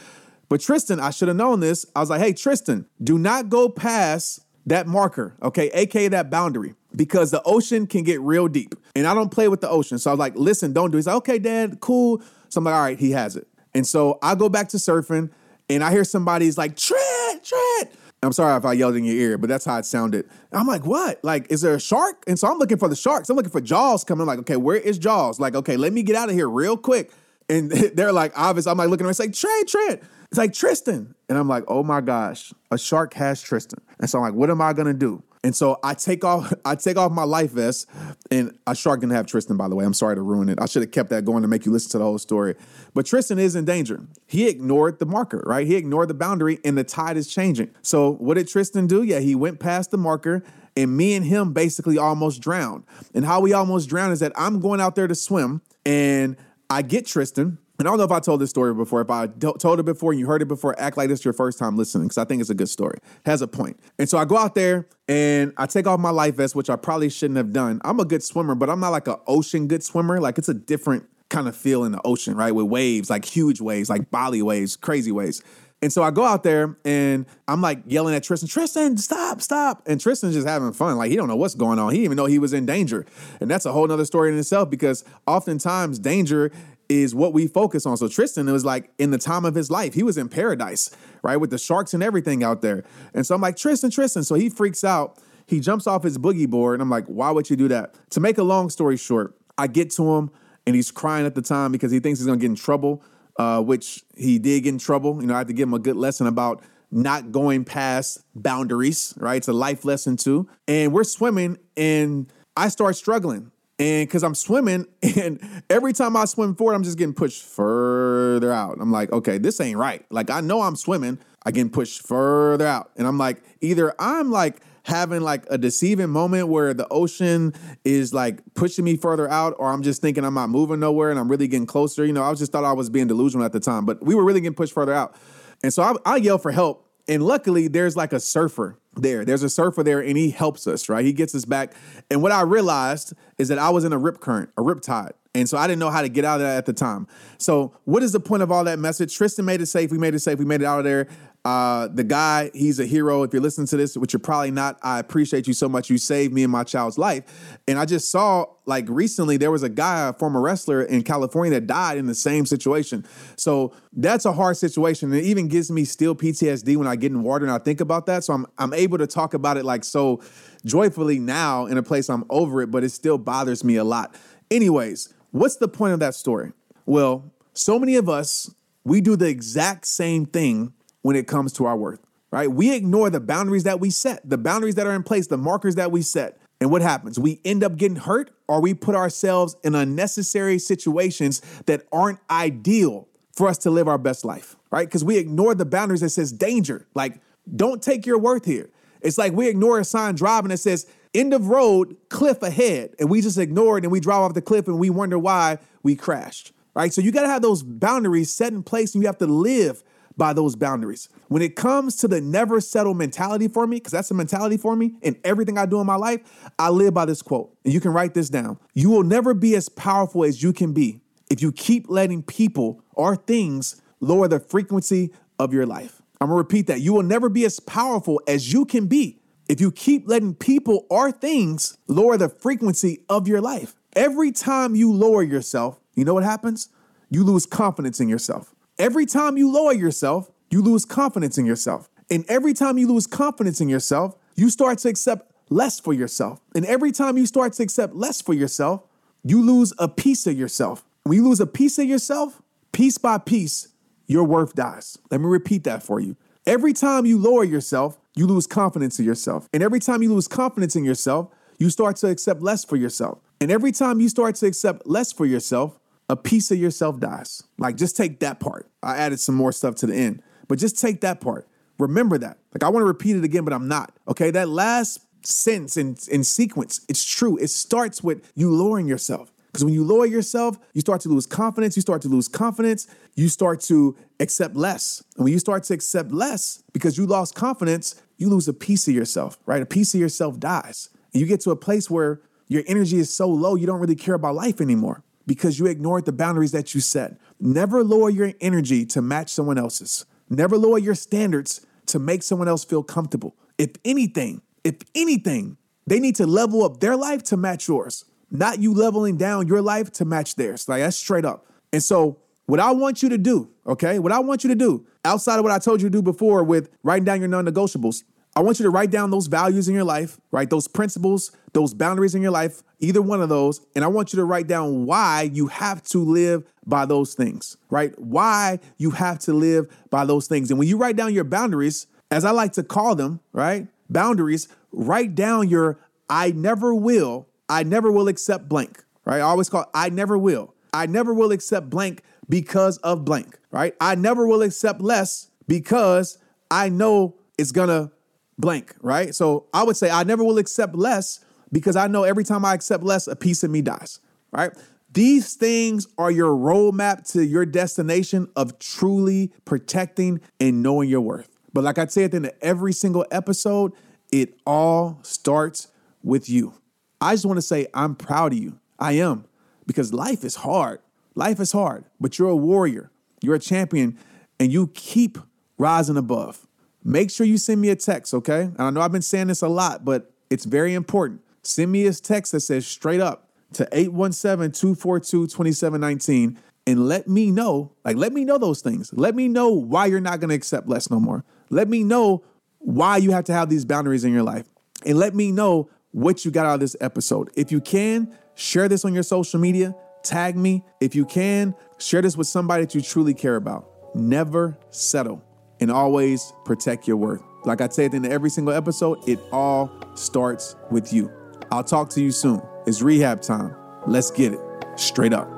But 0.48 0.60
Tristan, 0.60 1.00
I 1.00 1.10
should 1.10 1.28
have 1.28 1.36
known 1.36 1.60
this. 1.60 1.86
I 1.94 2.00
was 2.00 2.10
like, 2.10 2.20
hey, 2.20 2.32
Tristan, 2.32 2.86
do 3.02 3.18
not 3.18 3.48
go 3.48 3.68
past 3.68 4.40
that 4.66 4.86
marker, 4.86 5.36
okay, 5.42 5.70
aka 5.70 6.08
that 6.08 6.28
boundary, 6.28 6.74
because 6.94 7.30
the 7.30 7.42
ocean 7.44 7.86
can 7.86 8.02
get 8.02 8.20
real 8.20 8.48
deep, 8.48 8.74
and 8.96 9.06
I 9.06 9.14
don't 9.14 9.30
play 9.30 9.48
with 9.48 9.60
the 9.60 9.68
ocean. 9.70 9.98
So 9.98 10.10
I 10.10 10.12
was 10.12 10.18
like, 10.18 10.34
listen, 10.34 10.72
don't 10.72 10.90
do. 10.90 10.96
It. 10.96 11.00
He's 11.00 11.06
like, 11.06 11.16
okay, 11.16 11.38
Dad, 11.38 11.80
cool. 11.80 12.20
So 12.48 12.58
I'm 12.58 12.64
like, 12.64 12.74
all 12.74 12.80
right, 12.80 12.98
he 12.98 13.12
has 13.12 13.36
it. 13.36 13.46
And 13.74 13.86
so 13.86 14.18
I 14.22 14.34
go 14.34 14.48
back 14.48 14.68
to 14.70 14.76
surfing, 14.76 15.30
and 15.68 15.84
I 15.84 15.92
hear 15.92 16.04
somebody's 16.04 16.58
like, 16.58 16.76
Trent, 16.76 17.44
Trent. 17.44 17.90
I'm 18.22 18.32
sorry 18.32 18.56
if 18.56 18.64
I 18.64 18.72
yelled 18.72 18.96
in 18.96 19.04
your 19.04 19.14
ear, 19.14 19.38
but 19.38 19.48
that's 19.48 19.64
how 19.64 19.78
it 19.78 19.84
sounded. 19.84 20.28
I'm 20.50 20.66
like, 20.66 20.86
what? 20.86 21.22
Like, 21.22 21.46
is 21.52 21.60
there 21.60 21.74
a 21.74 21.80
shark? 21.80 22.24
And 22.26 22.38
so 22.38 22.48
I'm 22.48 22.58
looking 22.58 22.78
for 22.78 22.88
the 22.88 22.96
sharks. 22.96 23.28
I'm 23.30 23.36
looking 23.36 23.52
for 23.52 23.60
Jaws 23.60 24.04
coming. 24.04 24.22
I'm 24.22 24.26
Like, 24.26 24.38
okay, 24.40 24.56
where 24.56 24.76
is 24.76 24.98
Jaws? 24.98 25.38
Like, 25.38 25.54
okay, 25.54 25.76
let 25.76 25.92
me 25.92 26.02
get 26.02 26.16
out 26.16 26.28
of 26.28 26.34
here 26.34 26.48
real 26.48 26.76
quick. 26.76 27.12
And 27.48 27.70
they're 27.94 28.12
like, 28.12 28.32
obvious. 28.36 28.66
I'm 28.66 28.76
like 28.78 28.88
looking 28.88 29.04
her, 29.04 29.10
it's 29.10 29.20
like, 29.20 29.32
Trent, 29.32 29.68
Trent. 29.68 30.02
It's 30.30 30.38
like 30.38 30.52
Tristan. 30.52 31.14
And 31.28 31.38
I'm 31.38 31.48
like, 31.48 31.64
oh 31.68 31.82
my 31.82 32.00
gosh, 32.00 32.52
a 32.70 32.78
shark 32.78 33.14
has 33.14 33.42
Tristan. 33.42 33.80
And 34.00 34.10
so 34.10 34.18
I'm 34.18 34.24
like, 34.24 34.34
what 34.34 34.50
am 34.50 34.60
I 34.60 34.72
gonna 34.72 34.94
do? 34.94 35.22
And 35.46 35.54
so 35.54 35.78
I 35.84 35.94
take 35.94 36.24
off, 36.24 36.52
I 36.64 36.74
take 36.74 36.96
off 36.96 37.12
my 37.12 37.22
life 37.22 37.52
vest, 37.52 37.88
and 38.32 38.58
a 38.66 38.74
shark 38.74 39.00
didn't 39.00 39.12
have 39.12 39.26
Tristan, 39.26 39.56
by 39.56 39.68
the 39.68 39.76
way. 39.76 39.84
I'm 39.84 39.94
sorry 39.94 40.16
to 40.16 40.22
ruin 40.22 40.48
it. 40.48 40.58
I 40.60 40.66
should 40.66 40.82
have 40.82 40.90
kept 40.90 41.10
that 41.10 41.24
going 41.24 41.42
to 41.42 41.48
make 41.48 41.64
you 41.64 41.72
listen 41.72 41.92
to 41.92 41.98
the 41.98 42.04
whole 42.04 42.18
story. 42.18 42.56
But 42.94 43.06
Tristan 43.06 43.38
is 43.38 43.54
in 43.54 43.64
danger. 43.64 44.00
He 44.26 44.48
ignored 44.48 44.98
the 44.98 45.06
marker, 45.06 45.44
right? 45.46 45.64
He 45.64 45.76
ignored 45.76 46.08
the 46.08 46.14
boundary, 46.14 46.58
and 46.64 46.76
the 46.76 46.82
tide 46.82 47.16
is 47.16 47.32
changing. 47.32 47.70
So 47.82 48.14
what 48.14 48.34
did 48.34 48.48
Tristan 48.48 48.88
do? 48.88 49.04
Yeah, 49.04 49.20
he 49.20 49.36
went 49.36 49.60
past 49.60 49.92
the 49.92 49.98
marker, 49.98 50.42
and 50.76 50.96
me 50.96 51.14
and 51.14 51.24
him 51.24 51.52
basically 51.52 51.96
almost 51.96 52.40
drowned. 52.42 52.82
And 53.14 53.24
how 53.24 53.40
we 53.40 53.52
almost 53.52 53.88
drowned 53.88 54.12
is 54.12 54.20
that 54.20 54.32
I'm 54.34 54.58
going 54.58 54.80
out 54.80 54.96
there 54.96 55.06
to 55.06 55.14
swim, 55.14 55.62
and 55.84 56.36
I 56.68 56.82
get 56.82 57.06
Tristan, 57.06 57.58
and 57.78 57.86
I 57.86 57.90
don't 57.90 57.98
know 57.98 58.04
if 58.04 58.10
I 58.10 58.20
told 58.20 58.40
this 58.40 58.50
story 58.50 58.74
before. 58.74 59.00
If 59.00 59.10
I 59.10 59.26
told 59.26 59.80
it 59.80 59.84
before 59.84 60.12
and 60.12 60.18
you 60.18 60.26
heard 60.26 60.42
it 60.42 60.48
before, 60.48 60.78
act 60.80 60.96
like 60.96 61.08
this 61.08 61.20
is 61.20 61.24
your 61.24 61.34
first 61.34 61.58
time 61.58 61.76
listening 61.76 62.04
because 62.08 62.18
I 62.18 62.24
think 62.24 62.40
it's 62.40 62.50
a 62.50 62.54
good 62.54 62.68
story. 62.68 62.96
It 62.96 63.28
has 63.30 63.42
a 63.42 63.48
point. 63.48 63.78
And 63.98 64.08
so 64.08 64.18
I 64.18 64.24
go 64.24 64.36
out 64.36 64.54
there 64.54 64.88
and 65.08 65.52
I 65.56 65.66
take 65.66 65.86
off 65.86 66.00
my 66.00 66.10
life 66.10 66.36
vest, 66.36 66.54
which 66.54 66.70
I 66.70 66.76
probably 66.76 67.10
shouldn't 67.10 67.36
have 67.36 67.52
done. 67.52 67.80
I'm 67.84 68.00
a 68.00 68.04
good 68.04 68.22
swimmer, 68.22 68.54
but 68.54 68.70
I'm 68.70 68.80
not 68.80 68.90
like 68.90 69.08
an 69.08 69.16
ocean 69.26 69.68
good 69.68 69.84
swimmer. 69.84 70.20
Like 70.20 70.38
it's 70.38 70.48
a 70.48 70.54
different 70.54 71.06
kind 71.28 71.48
of 71.48 71.56
feel 71.56 71.84
in 71.84 71.92
the 71.92 72.00
ocean, 72.04 72.34
right? 72.36 72.52
With 72.52 72.66
waves, 72.66 73.10
like 73.10 73.24
huge 73.24 73.60
waves, 73.60 73.90
like 73.90 74.10
Bali 74.10 74.42
waves, 74.42 74.76
crazy 74.76 75.12
waves. 75.12 75.42
And 75.82 75.92
so 75.92 76.02
I 76.02 76.10
go 76.10 76.24
out 76.24 76.42
there 76.42 76.76
and 76.84 77.26
I'm 77.46 77.60
like 77.60 77.82
yelling 77.86 78.14
at 78.14 78.22
Tristan, 78.22 78.48
Tristan, 78.48 78.96
stop, 78.96 79.42
stop. 79.42 79.82
And 79.86 80.00
Tristan's 80.00 80.34
just 80.34 80.46
having 80.46 80.72
fun. 80.72 80.96
Like 80.96 81.10
he 81.10 81.16
don't 81.16 81.28
know 81.28 81.36
what's 81.36 81.54
going 81.54 81.78
on. 81.78 81.90
He 81.90 81.98
didn't 81.98 82.04
even 82.06 82.16
know 82.16 82.24
he 82.24 82.38
was 82.38 82.54
in 82.54 82.64
danger. 82.64 83.04
And 83.40 83.50
that's 83.50 83.66
a 83.66 83.72
whole 83.72 83.86
nother 83.86 84.06
story 84.06 84.32
in 84.32 84.38
itself 84.38 84.70
because 84.70 85.04
oftentimes 85.26 85.98
danger 85.98 86.50
is 86.88 87.14
what 87.14 87.32
we 87.32 87.46
focus 87.46 87.84
on. 87.84 87.96
So 87.96 88.08
Tristan, 88.08 88.48
it 88.48 88.52
was 88.52 88.64
like 88.64 88.90
in 88.98 89.10
the 89.10 89.18
time 89.18 89.44
of 89.44 89.54
his 89.54 89.70
life, 89.70 89.92
he 89.92 90.02
was 90.02 90.16
in 90.16 90.28
paradise, 90.28 90.90
right? 91.22 91.36
With 91.36 91.50
the 91.50 91.58
sharks 91.58 91.92
and 91.92 92.02
everything 92.02 92.42
out 92.42 92.62
there. 92.62 92.84
And 93.12 93.26
so 93.26 93.34
I'm 93.34 93.40
like, 93.40 93.56
Tristan, 93.56 93.90
Tristan. 93.90 94.24
So 94.24 94.34
he 94.34 94.48
freaks 94.48 94.82
out. 94.82 95.18
He 95.46 95.60
jumps 95.60 95.86
off 95.86 96.02
his 96.02 96.16
boogie 96.16 96.48
board. 96.48 96.74
And 96.74 96.82
I'm 96.82 96.90
like, 96.90 97.06
why 97.06 97.30
would 97.30 97.50
you 97.50 97.56
do 97.56 97.68
that? 97.68 97.94
To 98.10 98.20
make 98.20 98.38
a 98.38 98.42
long 98.42 98.70
story 98.70 98.96
short, 98.96 99.36
I 99.58 99.66
get 99.66 99.90
to 99.92 100.14
him 100.14 100.30
and 100.66 100.74
he's 100.74 100.90
crying 100.90 101.26
at 101.26 101.34
the 101.34 101.42
time 101.42 101.72
because 101.72 101.92
he 101.92 102.00
thinks 102.00 102.18
he's 102.18 102.26
gonna 102.26 102.38
get 102.38 102.46
in 102.46 102.56
trouble, 102.56 103.02
uh, 103.38 103.60
which 103.62 104.04
he 104.16 104.38
did 104.38 104.62
get 104.62 104.70
in 104.70 104.78
trouble. 104.78 105.20
You 105.20 105.26
know, 105.26 105.34
I 105.34 105.38
had 105.38 105.48
to 105.48 105.54
give 105.54 105.68
him 105.68 105.74
a 105.74 105.78
good 105.78 105.96
lesson 105.96 106.26
about 106.26 106.62
not 106.90 107.32
going 107.32 107.64
past 107.64 108.20
boundaries, 108.34 109.14
right? 109.16 109.36
It's 109.36 109.48
a 109.48 109.52
life 109.52 109.84
lesson 109.84 110.16
too. 110.16 110.48
And 110.68 110.92
we're 110.92 111.04
swimming 111.04 111.58
and 111.76 112.32
I 112.56 112.68
start 112.68 112.96
struggling 112.96 113.50
And 113.78 114.08
because 114.08 114.22
I'm 114.22 114.34
swimming, 114.34 114.86
and 115.16 115.40
every 115.68 115.92
time 115.92 116.16
I 116.16 116.24
swim 116.24 116.54
forward, 116.54 116.74
I'm 116.74 116.82
just 116.82 116.96
getting 116.96 117.14
pushed 117.14 117.42
further 117.42 118.52
out. 118.52 118.78
I'm 118.80 118.92
like, 118.92 119.12
okay, 119.12 119.38
this 119.38 119.60
ain't 119.60 119.78
right. 119.78 120.04
Like, 120.10 120.30
I 120.30 120.40
know 120.40 120.62
I'm 120.62 120.76
swimming, 120.76 121.18
I 121.44 121.50
get 121.50 121.72
pushed 121.72 122.06
further 122.06 122.66
out. 122.66 122.90
And 122.96 123.06
I'm 123.06 123.18
like, 123.18 123.42
either 123.60 123.94
I'm 123.98 124.30
like 124.30 124.62
having 124.86 125.20
like 125.20 125.44
a 125.50 125.58
deceiving 125.58 126.10
moment 126.10 126.48
where 126.48 126.72
the 126.72 126.86
ocean 126.92 127.52
is 127.84 128.14
like 128.14 128.40
pushing 128.54 128.84
me 128.84 128.96
further 128.96 129.28
out, 129.28 129.54
or 129.58 129.72
I'm 129.72 129.82
just 129.82 130.00
thinking 130.00 130.24
I'm 130.24 130.34
not 130.34 130.48
moving 130.48 130.78
nowhere 130.78 131.10
and 131.10 131.18
I'm 131.18 131.28
really 131.28 131.48
getting 131.48 131.66
closer. 131.66 132.04
You 132.04 132.12
know, 132.12 132.22
I 132.22 132.32
just 132.34 132.52
thought 132.52 132.64
I 132.64 132.72
was 132.72 132.88
being 132.88 133.08
delusional 133.08 133.44
at 133.44 133.52
the 133.52 133.60
time, 133.60 133.84
but 133.84 134.04
we 134.04 134.14
were 134.14 134.24
really 134.24 134.40
getting 134.40 134.54
pushed 134.54 134.72
further 134.72 134.94
out. 134.94 135.16
And 135.62 135.74
so 135.74 135.82
I, 135.82 135.94
I 136.04 136.16
yell 136.16 136.38
for 136.38 136.52
help. 136.52 136.88
And 137.08 137.22
luckily, 137.22 137.68
there's 137.68 137.96
like 137.96 138.12
a 138.12 138.20
surfer 138.20 138.78
there. 138.94 139.24
There's 139.24 139.42
a 139.42 139.50
surfer 139.50 139.82
there 139.82 140.00
and 140.00 140.16
he 140.16 140.30
helps 140.30 140.66
us, 140.66 140.88
right? 140.88 141.04
He 141.04 141.12
gets 141.12 141.34
us 141.34 141.44
back. 141.44 141.74
And 142.10 142.22
what 142.22 142.32
I 142.32 142.42
realized 142.42 143.12
is 143.38 143.48
that 143.48 143.58
I 143.58 143.70
was 143.70 143.84
in 143.84 143.92
a 143.92 143.98
rip 143.98 144.20
current, 144.20 144.50
a 144.56 144.62
rip 144.62 144.80
tide. 144.80 145.12
And 145.40 145.48
so 145.48 145.58
I 145.58 145.66
didn't 145.66 145.80
know 145.80 145.90
how 145.90 146.02
to 146.02 146.08
get 146.08 146.24
out 146.24 146.40
of 146.40 146.46
that 146.46 146.56
at 146.56 146.66
the 146.66 146.72
time. 146.72 147.06
So, 147.38 147.74
what 147.84 148.02
is 148.02 148.12
the 148.12 148.20
point 148.20 148.42
of 148.42 148.50
all 148.50 148.64
that 148.64 148.78
message? 148.78 149.14
Tristan 149.14 149.44
made 149.44 149.60
it 149.60 149.66
safe. 149.66 149.90
We 149.90 149.98
made 149.98 150.14
it 150.14 150.20
safe. 150.20 150.38
We 150.38 150.44
made 150.44 150.62
it 150.62 150.64
out 150.66 150.78
of 150.78 150.84
there. 150.84 151.08
Uh, 151.44 151.86
the 151.86 152.02
guy, 152.02 152.50
he's 152.54 152.80
a 152.80 152.86
hero. 152.86 153.22
If 153.22 153.32
you're 153.32 153.40
listening 153.40 153.68
to 153.68 153.76
this, 153.76 153.96
which 153.96 154.12
you're 154.12 154.18
probably 154.18 154.50
not, 154.50 154.80
I 154.82 154.98
appreciate 154.98 155.46
you 155.46 155.52
so 155.52 155.68
much. 155.68 155.88
You 155.88 155.96
saved 155.96 156.34
me 156.34 156.42
and 156.42 156.50
my 156.50 156.64
child's 156.64 156.98
life. 156.98 157.60
And 157.68 157.78
I 157.78 157.84
just 157.84 158.10
saw, 158.10 158.46
like, 158.64 158.86
recently 158.88 159.36
there 159.36 159.52
was 159.52 159.62
a 159.62 159.68
guy, 159.68 160.08
a 160.08 160.12
former 160.12 160.40
wrestler 160.40 160.82
in 160.82 161.04
California 161.04 161.52
that 161.52 161.68
died 161.68 161.98
in 161.98 162.06
the 162.06 162.16
same 162.16 162.46
situation. 162.46 163.06
So 163.36 163.72
that's 163.92 164.24
a 164.24 164.32
hard 164.32 164.56
situation. 164.56 165.12
It 165.12 165.22
even 165.22 165.46
gives 165.46 165.70
me 165.70 165.84
still 165.84 166.16
PTSD 166.16 166.76
when 166.76 166.88
I 166.88 166.96
get 166.96 167.12
in 167.12 167.22
water 167.22 167.44
and 167.44 167.54
I 167.54 167.58
think 167.58 167.80
about 167.80 168.06
that. 168.06 168.24
So 168.24 168.32
I'm, 168.32 168.46
I'm 168.58 168.74
able 168.74 168.98
to 168.98 169.06
talk 169.06 169.32
about 169.32 169.56
it 169.56 169.64
like 169.64 169.84
so 169.84 170.20
joyfully 170.64 171.20
now 171.20 171.66
in 171.66 171.78
a 171.78 171.82
place 171.82 172.08
I'm 172.08 172.24
over 172.28 172.60
it, 172.62 172.72
but 172.72 172.82
it 172.82 172.90
still 172.90 173.18
bothers 173.18 173.62
me 173.62 173.76
a 173.76 173.84
lot. 173.84 174.16
Anyways, 174.50 175.14
what's 175.36 175.56
the 175.56 175.68
point 175.68 175.92
of 175.92 176.00
that 176.00 176.14
story? 176.14 176.52
Well, 176.84 177.30
so 177.52 177.78
many 177.78 177.96
of 177.96 178.08
us, 178.08 178.54
we 178.84 179.00
do 179.00 179.16
the 179.16 179.28
exact 179.28 179.86
same 179.86 180.26
thing 180.26 180.72
when 181.02 181.16
it 181.16 181.26
comes 181.26 181.52
to 181.54 181.66
our 181.66 181.76
worth, 181.76 182.00
right? 182.30 182.50
We 182.50 182.74
ignore 182.74 183.10
the 183.10 183.20
boundaries 183.20 183.64
that 183.64 183.80
we 183.80 183.90
set, 183.90 184.28
the 184.28 184.38
boundaries 184.38 184.74
that 184.76 184.86
are 184.86 184.94
in 184.94 185.02
place, 185.02 185.26
the 185.26 185.38
markers 185.38 185.74
that 185.76 185.90
we 185.92 186.02
set. 186.02 186.38
And 186.60 186.70
what 186.70 186.82
happens? 186.82 187.18
We 187.18 187.40
end 187.44 187.62
up 187.62 187.76
getting 187.76 187.96
hurt 187.96 188.30
or 188.48 188.60
we 188.60 188.72
put 188.72 188.94
ourselves 188.94 189.56
in 189.62 189.74
unnecessary 189.74 190.58
situations 190.58 191.42
that 191.66 191.82
aren't 191.92 192.18
ideal 192.30 193.08
for 193.32 193.48
us 193.48 193.58
to 193.58 193.70
live 193.70 193.88
our 193.88 193.98
best 193.98 194.24
life, 194.24 194.56
right? 194.70 194.88
Because 194.88 195.04
we 195.04 195.18
ignore 195.18 195.54
the 195.54 195.66
boundaries 195.66 196.00
that 196.00 196.10
says 196.10 196.32
danger. 196.32 196.86
Like, 196.94 197.20
don't 197.54 197.82
take 197.82 198.06
your 198.06 198.18
worth 198.18 198.46
here. 198.46 198.70
It's 199.02 199.18
like 199.18 199.32
we 199.32 199.48
ignore 199.48 199.78
a 199.78 199.84
sign 199.84 200.14
driving 200.14 200.48
that 200.48 200.58
says 200.58 200.86
end 201.18 201.34
of 201.34 201.48
road, 201.48 201.96
cliff 202.08 202.42
ahead, 202.42 202.94
and 202.98 203.10
we 203.10 203.20
just 203.20 203.38
ignore 203.38 203.78
it 203.78 203.84
and 203.84 203.92
we 203.92 204.00
drive 204.00 204.22
off 204.22 204.34
the 204.34 204.42
cliff 204.42 204.66
and 204.68 204.78
we 204.78 204.90
wonder 204.90 205.18
why 205.18 205.58
we 205.82 205.96
crashed, 205.96 206.52
right? 206.74 206.92
So 206.92 207.00
you 207.00 207.12
got 207.12 207.22
to 207.22 207.28
have 207.28 207.42
those 207.42 207.62
boundaries 207.62 208.32
set 208.32 208.52
in 208.52 208.62
place 208.62 208.94
and 208.94 209.02
you 209.02 209.08
have 209.08 209.18
to 209.18 209.26
live 209.26 209.82
by 210.16 210.32
those 210.32 210.56
boundaries. 210.56 211.08
When 211.28 211.42
it 211.42 211.56
comes 211.56 211.96
to 211.96 212.08
the 212.08 212.20
never 212.20 212.60
settle 212.60 212.94
mentality 212.94 213.48
for 213.48 213.66
me, 213.66 213.76
because 213.76 213.92
that's 213.92 214.10
a 214.10 214.14
mentality 214.14 214.56
for 214.56 214.74
me 214.74 214.94
in 215.02 215.18
everything 215.24 215.58
I 215.58 215.66
do 215.66 215.80
in 215.80 215.86
my 215.86 215.96
life, 215.96 216.20
I 216.58 216.70
live 216.70 216.94
by 216.94 217.04
this 217.04 217.20
quote. 217.20 217.54
And 217.64 217.74
you 217.74 217.80
can 217.80 217.92
write 217.92 218.14
this 218.14 218.30
down. 218.30 218.58
You 218.74 218.90
will 218.90 219.02
never 219.02 219.34
be 219.34 219.54
as 219.56 219.68
powerful 219.68 220.24
as 220.24 220.42
you 220.42 220.52
can 220.52 220.72
be 220.72 221.00
if 221.28 221.42
you 221.42 221.52
keep 221.52 221.86
letting 221.88 222.22
people 222.22 222.82
or 222.94 223.16
things 223.16 223.80
lower 224.00 224.28
the 224.28 224.40
frequency 224.40 225.12
of 225.38 225.52
your 225.52 225.66
life. 225.66 226.00
I'm 226.20 226.28
gonna 226.28 226.38
repeat 226.38 226.66
that. 226.68 226.80
You 226.80 226.94
will 226.94 227.02
never 227.02 227.28
be 227.28 227.44
as 227.44 227.60
powerful 227.60 228.20
as 228.26 228.52
you 228.52 228.64
can 228.64 228.86
be 228.86 229.18
if 229.48 229.60
you 229.60 229.70
keep 229.70 230.08
letting 230.08 230.34
people 230.34 230.86
or 230.90 231.12
things 231.12 231.78
lower 231.88 232.16
the 232.16 232.28
frequency 232.28 233.04
of 233.08 233.28
your 233.28 233.40
life. 233.40 233.74
Every 233.94 234.32
time 234.32 234.74
you 234.74 234.92
lower 234.92 235.22
yourself, 235.22 235.80
you 235.94 236.04
know 236.04 236.14
what 236.14 236.24
happens? 236.24 236.68
You 237.10 237.24
lose 237.24 237.46
confidence 237.46 238.00
in 238.00 238.08
yourself. 238.08 238.54
Every 238.78 239.06
time 239.06 239.36
you 239.36 239.50
lower 239.50 239.72
yourself, 239.72 240.30
you 240.50 240.62
lose 240.62 240.84
confidence 240.84 241.38
in 241.38 241.46
yourself. 241.46 241.88
And 242.10 242.24
every 242.28 242.52
time 242.52 242.78
you 242.78 242.86
lose 242.86 243.06
confidence 243.06 243.60
in 243.60 243.68
yourself, 243.68 244.16
you 244.36 244.50
start 244.50 244.78
to 244.78 244.88
accept 244.88 245.32
less 245.48 245.80
for 245.80 245.92
yourself. 245.92 246.40
And 246.54 246.66
every 246.66 246.92
time 246.92 247.16
you 247.16 247.26
start 247.26 247.52
to 247.54 247.62
accept 247.62 247.94
less 247.94 248.20
for 248.20 248.34
yourself, 248.34 248.82
you 249.24 249.42
lose 249.42 249.72
a 249.78 249.88
piece 249.88 250.26
of 250.26 250.38
yourself. 250.38 250.84
When 251.04 251.18
you 251.18 251.28
lose 251.28 251.40
a 251.40 251.46
piece 251.46 251.78
of 251.78 251.86
yourself, 251.86 252.42
piece 252.72 252.98
by 252.98 253.18
piece, 253.18 253.68
your 254.06 254.24
worth 254.24 254.54
dies. 254.54 254.98
Let 255.10 255.20
me 255.20 255.26
repeat 255.26 255.64
that 255.64 255.82
for 255.82 255.98
you. 256.00 256.16
Every 256.46 256.72
time 256.72 257.06
you 257.06 257.18
lower 257.18 257.42
yourself, 257.42 257.98
you 258.16 258.26
lose 258.26 258.46
confidence 258.46 258.98
in 258.98 259.04
yourself. 259.04 259.48
And 259.52 259.62
every 259.62 259.78
time 259.78 260.02
you 260.02 260.12
lose 260.12 260.26
confidence 260.26 260.74
in 260.74 260.84
yourself, 260.84 261.28
you 261.58 261.70
start 261.70 261.96
to 261.96 262.08
accept 262.08 262.42
less 262.42 262.64
for 262.64 262.76
yourself. 262.76 263.20
And 263.40 263.50
every 263.50 263.72
time 263.72 264.00
you 264.00 264.08
start 264.08 264.34
to 264.36 264.46
accept 264.46 264.86
less 264.86 265.12
for 265.12 265.26
yourself, 265.26 265.78
a 266.08 266.16
piece 266.16 266.50
of 266.50 266.58
yourself 266.58 266.98
dies. 266.98 267.42
Like, 267.58 267.76
just 267.76 267.96
take 267.96 268.20
that 268.20 268.40
part. 268.40 268.68
I 268.82 268.96
added 268.96 269.20
some 269.20 269.34
more 269.34 269.52
stuff 269.52 269.74
to 269.76 269.86
the 269.86 269.94
end, 269.94 270.22
but 270.48 270.58
just 270.58 270.80
take 270.80 271.00
that 271.02 271.20
part. 271.20 271.46
Remember 271.78 272.16
that. 272.18 272.38
Like, 272.54 272.62
I 272.62 272.68
want 272.70 272.82
to 272.82 272.86
repeat 272.86 273.16
it 273.16 273.24
again, 273.24 273.44
but 273.44 273.52
I'm 273.52 273.68
not. 273.68 273.92
Okay. 274.08 274.30
That 274.30 274.48
last 274.48 275.00
sentence 275.26 275.76
in, 275.76 275.96
in 276.10 276.24
sequence, 276.24 276.80
it's 276.88 277.04
true. 277.04 277.36
It 277.36 277.48
starts 277.48 278.02
with 278.02 278.30
you 278.34 278.50
lowering 278.50 278.86
yourself. 278.86 279.32
Because 279.52 279.64
when 279.64 279.74
you 279.74 279.84
lower 279.84 280.06
yourself, 280.06 280.58
you 280.74 280.82
start 280.82 281.00
to 281.02 281.08
lose 281.08 281.26
confidence. 281.26 281.76
You 281.76 281.82
start 281.82 282.02
to 282.02 282.08
lose 282.08 282.28
confidence. 282.28 282.86
You 283.14 283.28
start 283.28 283.60
to 283.62 283.96
accept 284.20 284.54
less. 284.54 285.02
And 285.16 285.24
when 285.24 285.32
you 285.32 285.38
start 285.38 285.64
to 285.64 285.74
accept 285.74 286.12
less 286.12 286.62
because 286.72 286.98
you 286.98 287.06
lost 287.06 287.34
confidence, 287.34 287.94
you 288.16 288.28
lose 288.28 288.48
a 288.48 288.54
piece 288.54 288.88
of 288.88 288.94
yourself, 288.94 289.38
right? 289.46 289.62
A 289.62 289.66
piece 289.66 289.94
of 289.94 290.00
yourself 290.00 290.38
dies. 290.38 290.88
And 291.12 291.20
you 291.20 291.26
get 291.26 291.40
to 291.40 291.50
a 291.50 291.56
place 291.56 291.90
where 291.90 292.20
your 292.48 292.62
energy 292.66 292.98
is 292.98 293.12
so 293.12 293.28
low, 293.28 293.54
you 293.54 293.66
don't 293.66 293.80
really 293.80 293.96
care 293.96 294.14
about 294.14 294.34
life 294.34 294.60
anymore 294.60 295.02
because 295.26 295.58
you 295.58 295.66
ignored 295.66 296.04
the 296.04 296.12
boundaries 296.12 296.52
that 296.52 296.74
you 296.74 296.80
set. 296.80 297.18
Never 297.40 297.82
lower 297.82 298.10
your 298.10 298.32
energy 298.40 298.86
to 298.86 299.02
match 299.02 299.30
someone 299.30 299.58
else's. 299.58 300.06
Never 300.30 300.56
lower 300.56 300.78
your 300.78 300.94
standards 300.94 301.66
to 301.86 301.98
make 301.98 302.22
someone 302.22 302.48
else 302.48 302.64
feel 302.64 302.82
comfortable. 302.82 303.36
If 303.58 303.70
anything, 303.84 304.42
if 304.64 304.76
anything, 304.94 305.56
they 305.86 306.00
need 306.00 306.16
to 306.16 306.26
level 306.26 306.64
up 306.64 306.80
their 306.80 306.96
life 306.96 307.22
to 307.24 307.36
match 307.36 307.68
yours, 307.68 308.04
not 308.30 308.58
you 308.58 308.74
leveling 308.74 309.16
down 309.16 309.46
your 309.46 309.62
life 309.62 309.92
to 309.92 310.04
match 310.04 310.34
theirs. 310.34 310.68
Like 310.68 310.82
that's 310.82 310.96
straight 310.96 311.24
up. 311.24 311.46
And 311.72 311.82
so, 311.82 312.18
what 312.46 312.60
I 312.60 312.70
want 312.72 313.02
you 313.02 313.08
to 313.08 313.18
do, 313.18 313.50
okay, 313.66 313.98
what 313.98 314.12
I 314.12 314.20
want 314.20 314.44
you 314.44 314.48
to 314.48 314.56
do, 314.56 314.86
outside 315.04 315.38
of 315.38 315.44
what 315.44 315.52
I 315.52 315.58
told 315.58 315.82
you 315.82 315.88
to 315.88 315.92
do 315.92 316.02
before 316.02 316.44
with 316.44 316.70
writing 316.82 317.04
down 317.04 317.20
your 317.20 317.28
non 317.28 317.44
negotiables, 317.44 318.04
I 318.36 318.40
want 318.40 318.58
you 318.58 318.64
to 318.64 318.70
write 318.70 318.90
down 318.90 319.10
those 319.10 319.26
values 319.28 319.66
in 319.66 319.74
your 319.74 319.84
life, 319.84 320.20
right? 320.30 320.48
Those 320.48 320.68
principles, 320.68 321.32
those 321.54 321.72
boundaries 321.72 322.14
in 322.14 322.20
your 322.20 322.30
life, 322.30 322.62
either 322.80 323.00
one 323.00 323.22
of 323.22 323.30
those. 323.30 323.62
And 323.74 323.82
I 323.82 323.88
want 323.88 324.12
you 324.12 324.18
to 324.18 324.24
write 324.24 324.46
down 324.46 324.84
why 324.84 325.30
you 325.32 325.46
have 325.46 325.82
to 325.84 326.04
live 326.04 326.44
by 326.66 326.84
those 326.84 327.14
things, 327.14 327.56
right? 327.70 327.98
Why 327.98 328.60
you 328.76 328.90
have 328.90 329.18
to 329.20 329.32
live 329.32 329.68
by 329.88 330.04
those 330.04 330.26
things. 330.26 330.50
And 330.50 330.58
when 330.58 330.68
you 330.68 330.76
write 330.76 330.96
down 330.96 331.14
your 331.14 331.24
boundaries, 331.24 331.86
as 332.10 332.26
I 332.26 332.30
like 332.30 332.52
to 332.52 332.62
call 332.62 332.94
them, 332.94 333.20
right? 333.32 333.68
Boundaries, 333.88 334.48
write 334.70 335.14
down 335.14 335.48
your 335.48 335.78
I 336.08 336.30
never 336.32 336.74
will, 336.74 337.26
I 337.48 337.62
never 337.62 337.90
will 337.90 338.06
accept 338.06 338.48
blank, 338.48 338.84
right? 339.04 339.18
I 339.18 339.22
always 339.22 339.48
call 339.48 339.62
it, 339.62 339.68
I 339.74 339.88
never 339.88 340.16
will. 340.18 340.54
I 340.74 340.84
never 340.84 341.14
will 341.14 341.32
accept 341.32 341.70
blank 341.70 342.02
because 342.28 342.78
of 342.78 343.04
blank, 343.04 343.38
right? 343.50 343.74
I 343.80 343.94
never 343.94 344.26
will 344.26 344.42
accept 344.42 344.80
less 344.80 345.30
because 345.46 346.18
I 346.50 346.68
know 346.68 347.16
it's 347.38 347.52
gonna 347.52 347.92
blank, 348.38 348.74
right? 348.80 349.14
So 349.14 349.46
I 349.52 349.62
would 349.62 349.76
say 349.76 349.90
I 349.90 350.04
never 350.04 350.24
will 350.24 350.38
accept 350.38 350.74
less 350.74 351.20
because 351.52 351.76
I 351.76 351.86
know 351.86 352.04
every 352.04 352.24
time 352.24 352.44
I 352.44 352.54
accept 352.54 352.82
less, 352.82 353.06
a 353.06 353.16
piece 353.16 353.42
of 353.42 353.50
me 353.50 353.62
dies, 353.62 354.00
right? 354.32 354.52
These 354.92 355.34
things 355.34 355.86
are 355.98 356.10
your 356.10 356.34
roadmap 356.34 357.10
to 357.12 357.24
your 357.24 357.44
destination 357.44 358.28
of 358.34 358.58
truly 358.58 359.32
protecting 359.44 360.20
and 360.40 360.62
knowing 360.62 360.88
your 360.88 361.02
worth. 361.02 361.28
But 361.52 361.64
like 361.64 361.78
I 361.78 361.86
say 361.86 362.04
at 362.04 362.12
the 362.12 362.16
end 362.16 362.26
of 362.26 362.32
every 362.40 362.72
single 362.72 363.06
episode, 363.10 363.72
it 364.10 364.38
all 364.46 364.98
starts 365.02 365.68
with 366.02 366.28
you. 366.28 366.54
I 367.00 367.14
just 367.14 367.26
want 367.26 367.36
to 367.36 367.42
say 367.42 367.66
I'm 367.74 367.94
proud 367.94 368.32
of 368.32 368.38
you. 368.38 368.58
I 368.78 368.92
am 368.92 369.26
because 369.66 369.92
life 369.92 370.24
is 370.24 370.36
hard. 370.36 370.80
Life 371.16 371.40
is 371.40 371.50
hard, 371.50 371.86
but 371.98 372.18
you're 372.18 372.28
a 372.28 372.36
warrior, 372.36 372.92
you're 373.20 373.34
a 373.34 373.40
champion, 373.40 373.98
and 374.38 374.52
you 374.52 374.68
keep 374.68 375.18
rising 375.58 375.96
above 375.96 376.46
make 376.86 377.10
sure 377.10 377.26
you 377.26 377.36
send 377.36 377.60
me 377.60 377.68
a 377.68 377.76
text, 377.76 378.14
okay? 378.14 378.42
And 378.42 378.60
I 378.60 378.70
know 378.70 378.80
I've 378.80 378.92
been 378.92 379.02
saying 379.02 379.26
this 379.26 379.42
a 379.42 379.48
lot, 379.48 379.84
but 379.84 380.12
it's 380.30 380.44
very 380.44 380.72
important. 380.72 381.20
Send 381.42 381.70
me 381.72 381.86
a 381.86 381.92
text 381.92 382.32
that 382.32 382.40
says 382.40 382.66
straight 382.66 383.00
up 383.00 383.28
to 383.54 383.68
817 383.72 384.52
242 384.52 385.26
2719 385.26 386.38
and 386.68 386.88
let 386.88 387.06
me 387.06 387.30
know, 387.30 387.72
like, 387.84 387.96
let 387.96 388.12
me 388.12 388.24
know 388.24 388.38
those 388.38 388.60
things. 388.60 388.92
Let 388.92 389.14
me 389.14 389.28
know 389.28 389.50
why 389.50 389.86
you're 389.86 390.00
not 390.00 390.20
gonna 390.20 390.34
accept 390.34 390.68
less 390.68 390.90
no 390.90 390.98
more. 390.98 391.24
Let 391.50 391.68
me 391.68 391.84
know 391.84 392.24
why 392.58 392.96
you 392.96 393.12
have 393.12 393.24
to 393.24 393.32
have 393.32 393.48
these 393.48 393.64
boundaries 393.64 394.04
in 394.04 394.12
your 394.12 394.24
life. 394.24 394.46
And 394.84 394.98
let 394.98 395.14
me 395.14 395.30
know 395.30 395.70
what 395.92 396.24
you 396.24 396.30
got 396.30 396.46
out 396.46 396.54
of 396.54 396.60
this 396.60 396.76
episode. 396.80 397.30
If 397.36 397.52
you 397.52 397.60
can, 397.60 398.12
share 398.34 398.68
this 398.68 398.84
on 398.84 398.94
your 398.94 399.04
social 399.04 399.38
media, 399.38 399.74
tag 400.06 400.36
me. 400.36 400.64
If 400.80 400.94
you 400.94 401.04
can, 401.04 401.54
share 401.78 402.02
this 402.02 402.16
with 402.16 402.26
somebody 402.26 402.64
that 402.64 402.74
you 402.74 402.80
truly 402.80 403.14
care 403.14 403.36
about. 403.36 403.68
Never 403.94 404.58
settle 404.70 405.22
and 405.60 405.70
always 405.70 406.32
protect 406.44 406.86
your 406.86 406.96
worth. 406.96 407.22
Like 407.44 407.60
I 407.60 407.68
say 407.68 407.86
at 407.86 407.92
the 407.92 407.96
end 407.96 408.06
of 408.06 408.12
every 408.12 408.30
single 408.30 408.52
episode, 408.52 409.08
it 409.08 409.18
all 409.32 409.70
starts 409.94 410.56
with 410.70 410.92
you. 410.92 411.10
I'll 411.50 411.64
talk 411.64 411.88
to 411.90 412.02
you 412.02 412.10
soon. 412.10 412.42
It's 412.66 412.82
rehab 412.82 413.22
time. 413.22 413.54
Let's 413.86 414.10
get 414.10 414.32
it. 414.32 414.40
Straight 414.76 415.12
up. 415.12 415.28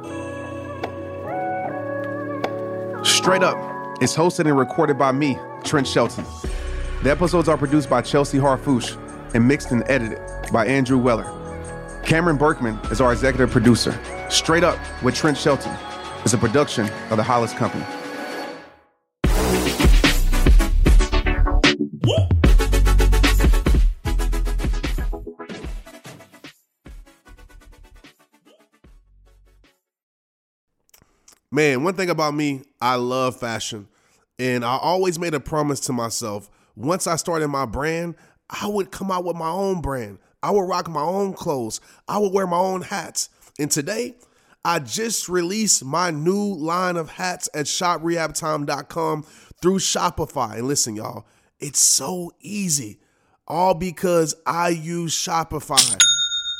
Straight 3.04 3.42
up 3.42 4.02
is 4.02 4.14
hosted 4.16 4.46
and 4.46 4.58
recorded 4.58 4.98
by 4.98 5.12
me, 5.12 5.38
Trent 5.64 5.86
Shelton. 5.86 6.24
The 7.02 7.10
episodes 7.10 7.48
are 7.48 7.56
produced 7.56 7.88
by 7.88 8.02
Chelsea 8.02 8.38
Harfouche 8.38 8.96
and 9.34 9.46
mixed 9.46 9.70
and 9.70 9.84
edited 9.88 10.20
by 10.52 10.66
Andrew 10.66 10.98
Weller. 10.98 11.34
Cameron 12.04 12.38
Berkman 12.38 12.78
is 12.90 13.00
our 13.00 13.12
executive 13.12 13.50
producer. 13.50 13.92
Straight 14.30 14.62
Up 14.62 14.78
with 15.02 15.14
Trent 15.14 15.38
Shelton 15.38 15.74
is 16.24 16.34
a 16.34 16.38
production 16.38 16.88
of 17.10 17.16
the 17.16 17.22
Hollis 17.22 17.52
Company. 17.54 17.84
Man, 31.50 31.82
one 31.82 31.94
thing 31.94 32.10
about 32.10 32.34
me, 32.34 32.62
I 32.80 32.96
love 32.96 33.40
fashion. 33.40 33.88
And 34.38 34.64
I 34.64 34.76
always 34.76 35.18
made 35.18 35.34
a 35.34 35.40
promise 35.40 35.80
to 35.80 35.92
myself 35.92 36.50
once 36.76 37.06
I 37.06 37.16
started 37.16 37.48
my 37.48 37.64
brand, 37.64 38.14
I 38.48 38.68
would 38.68 38.92
come 38.92 39.10
out 39.10 39.24
with 39.24 39.36
my 39.36 39.48
own 39.48 39.80
brand. 39.80 40.18
I 40.42 40.52
would 40.52 40.68
rock 40.68 40.88
my 40.88 41.00
own 41.00 41.32
clothes. 41.32 41.80
I 42.06 42.18
would 42.18 42.32
wear 42.32 42.46
my 42.46 42.58
own 42.58 42.82
hats. 42.82 43.30
And 43.58 43.70
today, 43.70 44.14
I 44.64 44.78
just 44.78 45.28
released 45.28 45.84
my 45.84 46.10
new 46.10 46.54
line 46.54 46.96
of 46.96 47.10
hats 47.10 47.48
at 47.54 47.66
shoprehabtime.com 47.66 49.22
through 49.60 49.78
Shopify. 49.78 50.58
And 50.58 50.68
listen, 50.68 50.94
y'all, 50.94 51.26
it's 51.58 51.80
so 51.80 52.32
easy. 52.40 53.00
All 53.46 53.74
because 53.74 54.34
I 54.46 54.68
use 54.68 55.14
Shopify. 55.14 55.98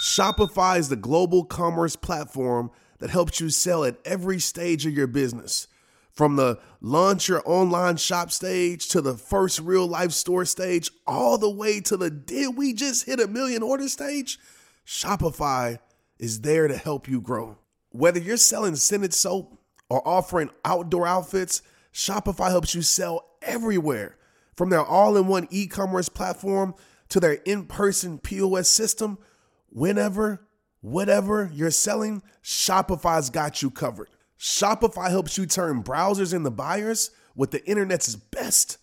Shopify 0.00 0.78
is 0.78 0.88
the 0.88 0.96
global 0.96 1.44
commerce 1.44 1.96
platform 1.96 2.70
that 2.98 3.11
helps 3.11 3.40
you 3.40 3.50
sell 3.50 3.84
at 3.84 3.98
every 4.04 4.40
stage 4.40 4.87
of 4.87 4.92
your 4.92 5.06
business. 5.06 5.68
From 6.12 6.34
the 6.34 6.58
launch 6.80 7.28
your 7.28 7.42
online 7.44 7.96
shop 7.96 8.32
stage 8.32 8.88
to 8.88 9.00
the 9.00 9.14
first 9.14 9.61
real 9.61 9.87
life 9.87 10.11
store 10.12 10.44
stage, 10.44 10.90
all 11.06 11.38
the 11.38 11.50
way 11.50 11.80
to 11.82 11.96
the 11.96 12.11
did 12.11 12.56
we 12.56 12.72
just 12.72 13.06
hit 13.06 13.20
a 13.20 13.28
million 13.28 13.62
order 13.62 13.88
stage? 13.88 14.38
Shopify 14.84 15.78
is 16.18 16.40
there 16.40 16.68
to 16.68 16.76
help 16.76 17.09
you 17.09 17.20
grow. 17.20 17.59
Whether 17.90 18.20
you're 18.20 18.37
selling 18.37 18.76
scented 18.76 19.14
soap 19.14 19.59
or 19.88 20.07
offering 20.07 20.50
outdoor 20.64 21.07
outfits, 21.07 21.62
Shopify 21.92 22.50
helps 22.50 22.74
you 22.74 22.83
sell 22.83 23.31
everywhere. 23.42 24.16
From 24.57 24.70
their 24.70 24.85
all 24.85 25.16
in 25.16 25.28
one 25.28 25.46
e 25.50 25.66
commerce 25.66 26.09
platform 26.09 26.74
to 27.11 27.20
their 27.20 27.35
in 27.44 27.66
person 27.66 28.18
POS 28.18 28.68
system, 28.68 29.18
whenever 29.70 30.40
Whatever 30.81 31.50
you're 31.52 31.70
selling, 31.70 32.22
Shopify's 32.42 33.31
got 33.31 33.62
you 33.62 33.70
covered. 33.70 34.09
Shopify 34.38 35.11
helps 35.11 35.37
you 35.37 35.46
turn 35.46 35.83
browsers 35.83 36.33
into 36.33 36.50
buyers 36.50 37.11
with 37.35 37.50
the 37.50 37.64
internet's 37.68 38.14
best 38.14 38.78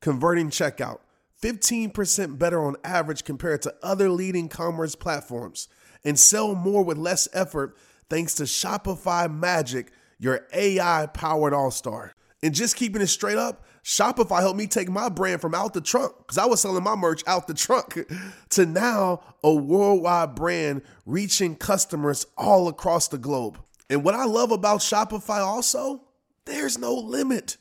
converting 0.00 0.50
checkout. 0.50 0.98
15% 1.40 2.38
better 2.38 2.64
on 2.64 2.76
average 2.82 3.24
compared 3.24 3.62
to 3.62 3.74
other 3.82 4.08
leading 4.08 4.48
commerce 4.48 4.96
platforms. 4.96 5.68
And 6.06 6.18
sell 6.18 6.54
more 6.54 6.82
with 6.82 6.96
less 6.96 7.28
effort 7.34 7.76
thanks 8.08 8.34
to 8.36 8.44
Shopify 8.44 9.30
Magic, 9.30 9.92
your 10.18 10.46
AI 10.54 11.06
powered 11.12 11.52
all 11.52 11.70
star. 11.70 12.14
And 12.42 12.54
just 12.54 12.76
keeping 12.76 13.02
it 13.02 13.08
straight 13.08 13.36
up, 13.36 13.64
Shopify 13.84 14.40
helped 14.40 14.58
me 14.58 14.66
take 14.66 14.88
my 14.88 15.08
brand 15.08 15.40
from 15.40 15.54
out 15.54 15.74
the 15.74 15.80
trunk, 15.80 16.12
because 16.18 16.38
I 16.38 16.46
was 16.46 16.60
selling 16.60 16.82
my 16.82 16.96
merch 16.96 17.22
out 17.26 17.46
the 17.46 17.54
trunk, 17.54 18.04
to 18.50 18.66
now 18.66 19.20
a 19.44 19.52
worldwide 19.52 20.34
brand 20.34 20.82
reaching 21.04 21.56
customers 21.56 22.26
all 22.36 22.68
across 22.68 23.08
the 23.08 23.18
globe. 23.18 23.58
And 23.88 24.02
what 24.02 24.14
I 24.14 24.24
love 24.24 24.50
about 24.50 24.80
Shopify 24.80 25.38
also, 25.38 26.02
there's 26.46 26.78
no 26.78 26.94
limit. 26.94 27.56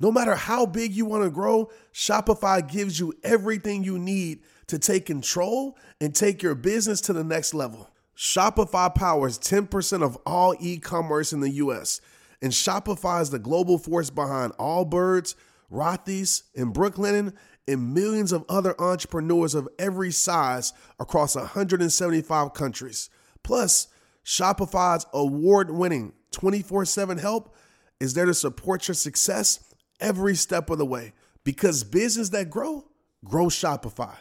No 0.00 0.12
matter 0.12 0.34
how 0.34 0.66
big 0.66 0.92
you 0.92 1.06
want 1.06 1.24
to 1.24 1.30
grow, 1.30 1.70
Shopify 1.92 2.66
gives 2.66 3.00
you 3.00 3.14
everything 3.24 3.84
you 3.84 3.98
need 3.98 4.40
to 4.68 4.78
take 4.78 5.06
control 5.06 5.76
and 6.00 6.14
take 6.14 6.42
your 6.42 6.54
business 6.54 7.00
to 7.02 7.12
the 7.12 7.24
next 7.24 7.52
level. 7.52 7.90
Shopify 8.16 8.94
powers 8.94 9.38
10% 9.38 10.02
of 10.02 10.16
all 10.24 10.54
e 10.58 10.78
commerce 10.78 11.32
in 11.32 11.40
the 11.40 11.50
US 11.50 12.00
and 12.40 12.52
Shopify 12.52 13.20
is 13.20 13.30
the 13.30 13.38
global 13.38 13.78
force 13.78 14.10
behind 14.10 14.52
Allbirds, 14.54 15.34
Rothy's, 15.72 16.44
and 16.56 16.72
Brooklinen, 16.72 17.34
and 17.66 17.94
millions 17.94 18.32
of 18.32 18.44
other 18.48 18.80
entrepreneurs 18.80 19.54
of 19.54 19.68
every 19.78 20.10
size 20.10 20.72
across 20.98 21.36
175 21.36 22.54
countries. 22.54 23.10
Plus, 23.42 23.88
Shopify's 24.24 25.06
award 25.12 25.70
winning 25.70 26.12
24 26.32 26.84
7 26.84 27.18
help 27.18 27.54
is 28.00 28.14
there 28.14 28.26
to 28.26 28.34
support 28.34 28.86
your 28.86 28.94
success 28.94 29.74
every 30.00 30.34
step 30.34 30.70
of 30.70 30.78
the 30.78 30.86
way 30.86 31.12
because 31.44 31.82
business 31.82 32.28
that 32.30 32.50
grow, 32.50 32.84
grow 33.24 33.46
Shopify. 33.46 34.16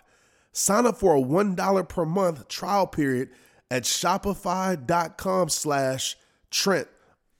Sign 0.57 0.87
up 0.87 0.97
for 0.97 1.15
a 1.15 1.21
$1 1.21 1.87
per 1.87 2.03
month 2.03 2.47
trial 2.47 2.87
period 2.87 3.29
at 3.69 3.83
shopify.com 3.83 5.49
slash 5.49 6.17
Trent 6.49 6.87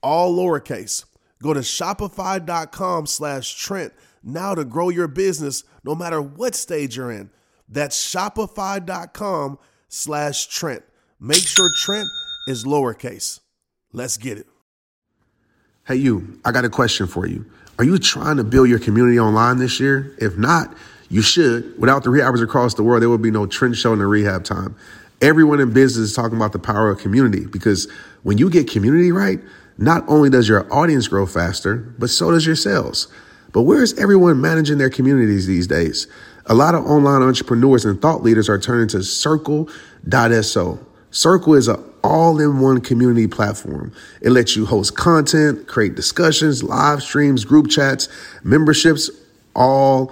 all 0.03 0.37
lowercase. 0.37 1.05
Go 1.41 1.51
to 1.51 1.61
shopify.com 1.61 3.07
slash 3.07 3.55
Trent 3.55 3.93
now 4.21 4.53
to 4.53 4.63
grow 4.63 4.89
your 4.89 5.07
business 5.07 5.63
no 5.83 5.95
matter 5.95 6.21
what 6.21 6.53
stage 6.53 6.97
you're 6.97 7.11
in. 7.11 7.31
That's 7.67 7.97
shopify.com 7.97 9.57
slash 9.87 10.45
Trent. 10.45 10.83
Make 11.19 11.41
sure 11.41 11.71
Trent 11.75 12.07
is 12.47 12.65
lowercase. 12.65 13.39
Let's 13.93 14.17
get 14.17 14.37
it. 14.37 14.45
Hey, 15.87 15.95
you, 15.95 16.39
I 16.45 16.51
got 16.51 16.65
a 16.65 16.69
question 16.69 17.07
for 17.07 17.25
you. 17.25 17.45
Are 17.79 17.83
you 17.83 17.97
trying 17.97 18.37
to 18.37 18.43
build 18.43 18.69
your 18.69 18.79
community 18.79 19.19
online 19.19 19.57
this 19.57 19.79
year? 19.79 20.15
If 20.19 20.37
not, 20.37 20.75
you 21.09 21.21
should. 21.21 21.79
Without 21.79 22.03
the 22.03 22.09
rehabbers 22.09 22.43
across 22.43 22.73
the 22.73 22.83
world, 22.83 23.01
there 23.01 23.09
would 23.09 23.21
be 23.21 23.31
no 23.31 23.45
Trent 23.45 23.75
Shelton 23.75 23.99
the 23.99 24.07
rehab 24.07 24.43
time. 24.43 24.75
Everyone 25.21 25.59
in 25.59 25.73
business 25.73 26.09
is 26.09 26.15
talking 26.15 26.37
about 26.37 26.51
the 26.51 26.59
power 26.59 26.89
of 26.89 26.99
community 26.99 27.45
because 27.45 27.89
when 28.23 28.37
you 28.37 28.49
get 28.49 28.69
community 28.69 29.11
right, 29.11 29.39
not 29.77 30.03
only 30.07 30.29
does 30.29 30.47
your 30.49 30.71
audience 30.73 31.07
grow 31.07 31.25
faster, 31.25 31.77
but 31.97 32.09
so 32.09 32.31
does 32.31 32.45
your 32.45 32.55
sales. 32.55 33.07
But 33.53 33.63
where 33.63 33.81
is 33.81 33.97
everyone 33.97 34.41
managing 34.41 34.77
their 34.77 34.89
communities 34.89 35.47
these 35.47 35.67
days? 35.67 36.07
A 36.47 36.53
lot 36.53 36.75
of 36.75 36.85
online 36.85 37.21
entrepreneurs 37.21 37.85
and 37.85 38.01
thought 38.01 38.23
leaders 38.23 38.49
are 38.49 38.59
turning 38.59 38.87
to 38.89 39.03
Circle.so. 39.03 40.79
Circle 41.11 41.53
is 41.55 41.67
an 41.67 41.83
all 42.03 42.39
in 42.39 42.59
one 42.59 42.79
community 42.81 43.27
platform. 43.27 43.91
It 44.21 44.29
lets 44.29 44.55
you 44.55 44.65
host 44.65 44.95
content, 44.95 45.67
create 45.67 45.95
discussions, 45.95 46.63
live 46.63 47.01
streams, 47.01 47.43
group 47.43 47.69
chats, 47.69 48.07
memberships, 48.43 49.09
all 49.55 50.11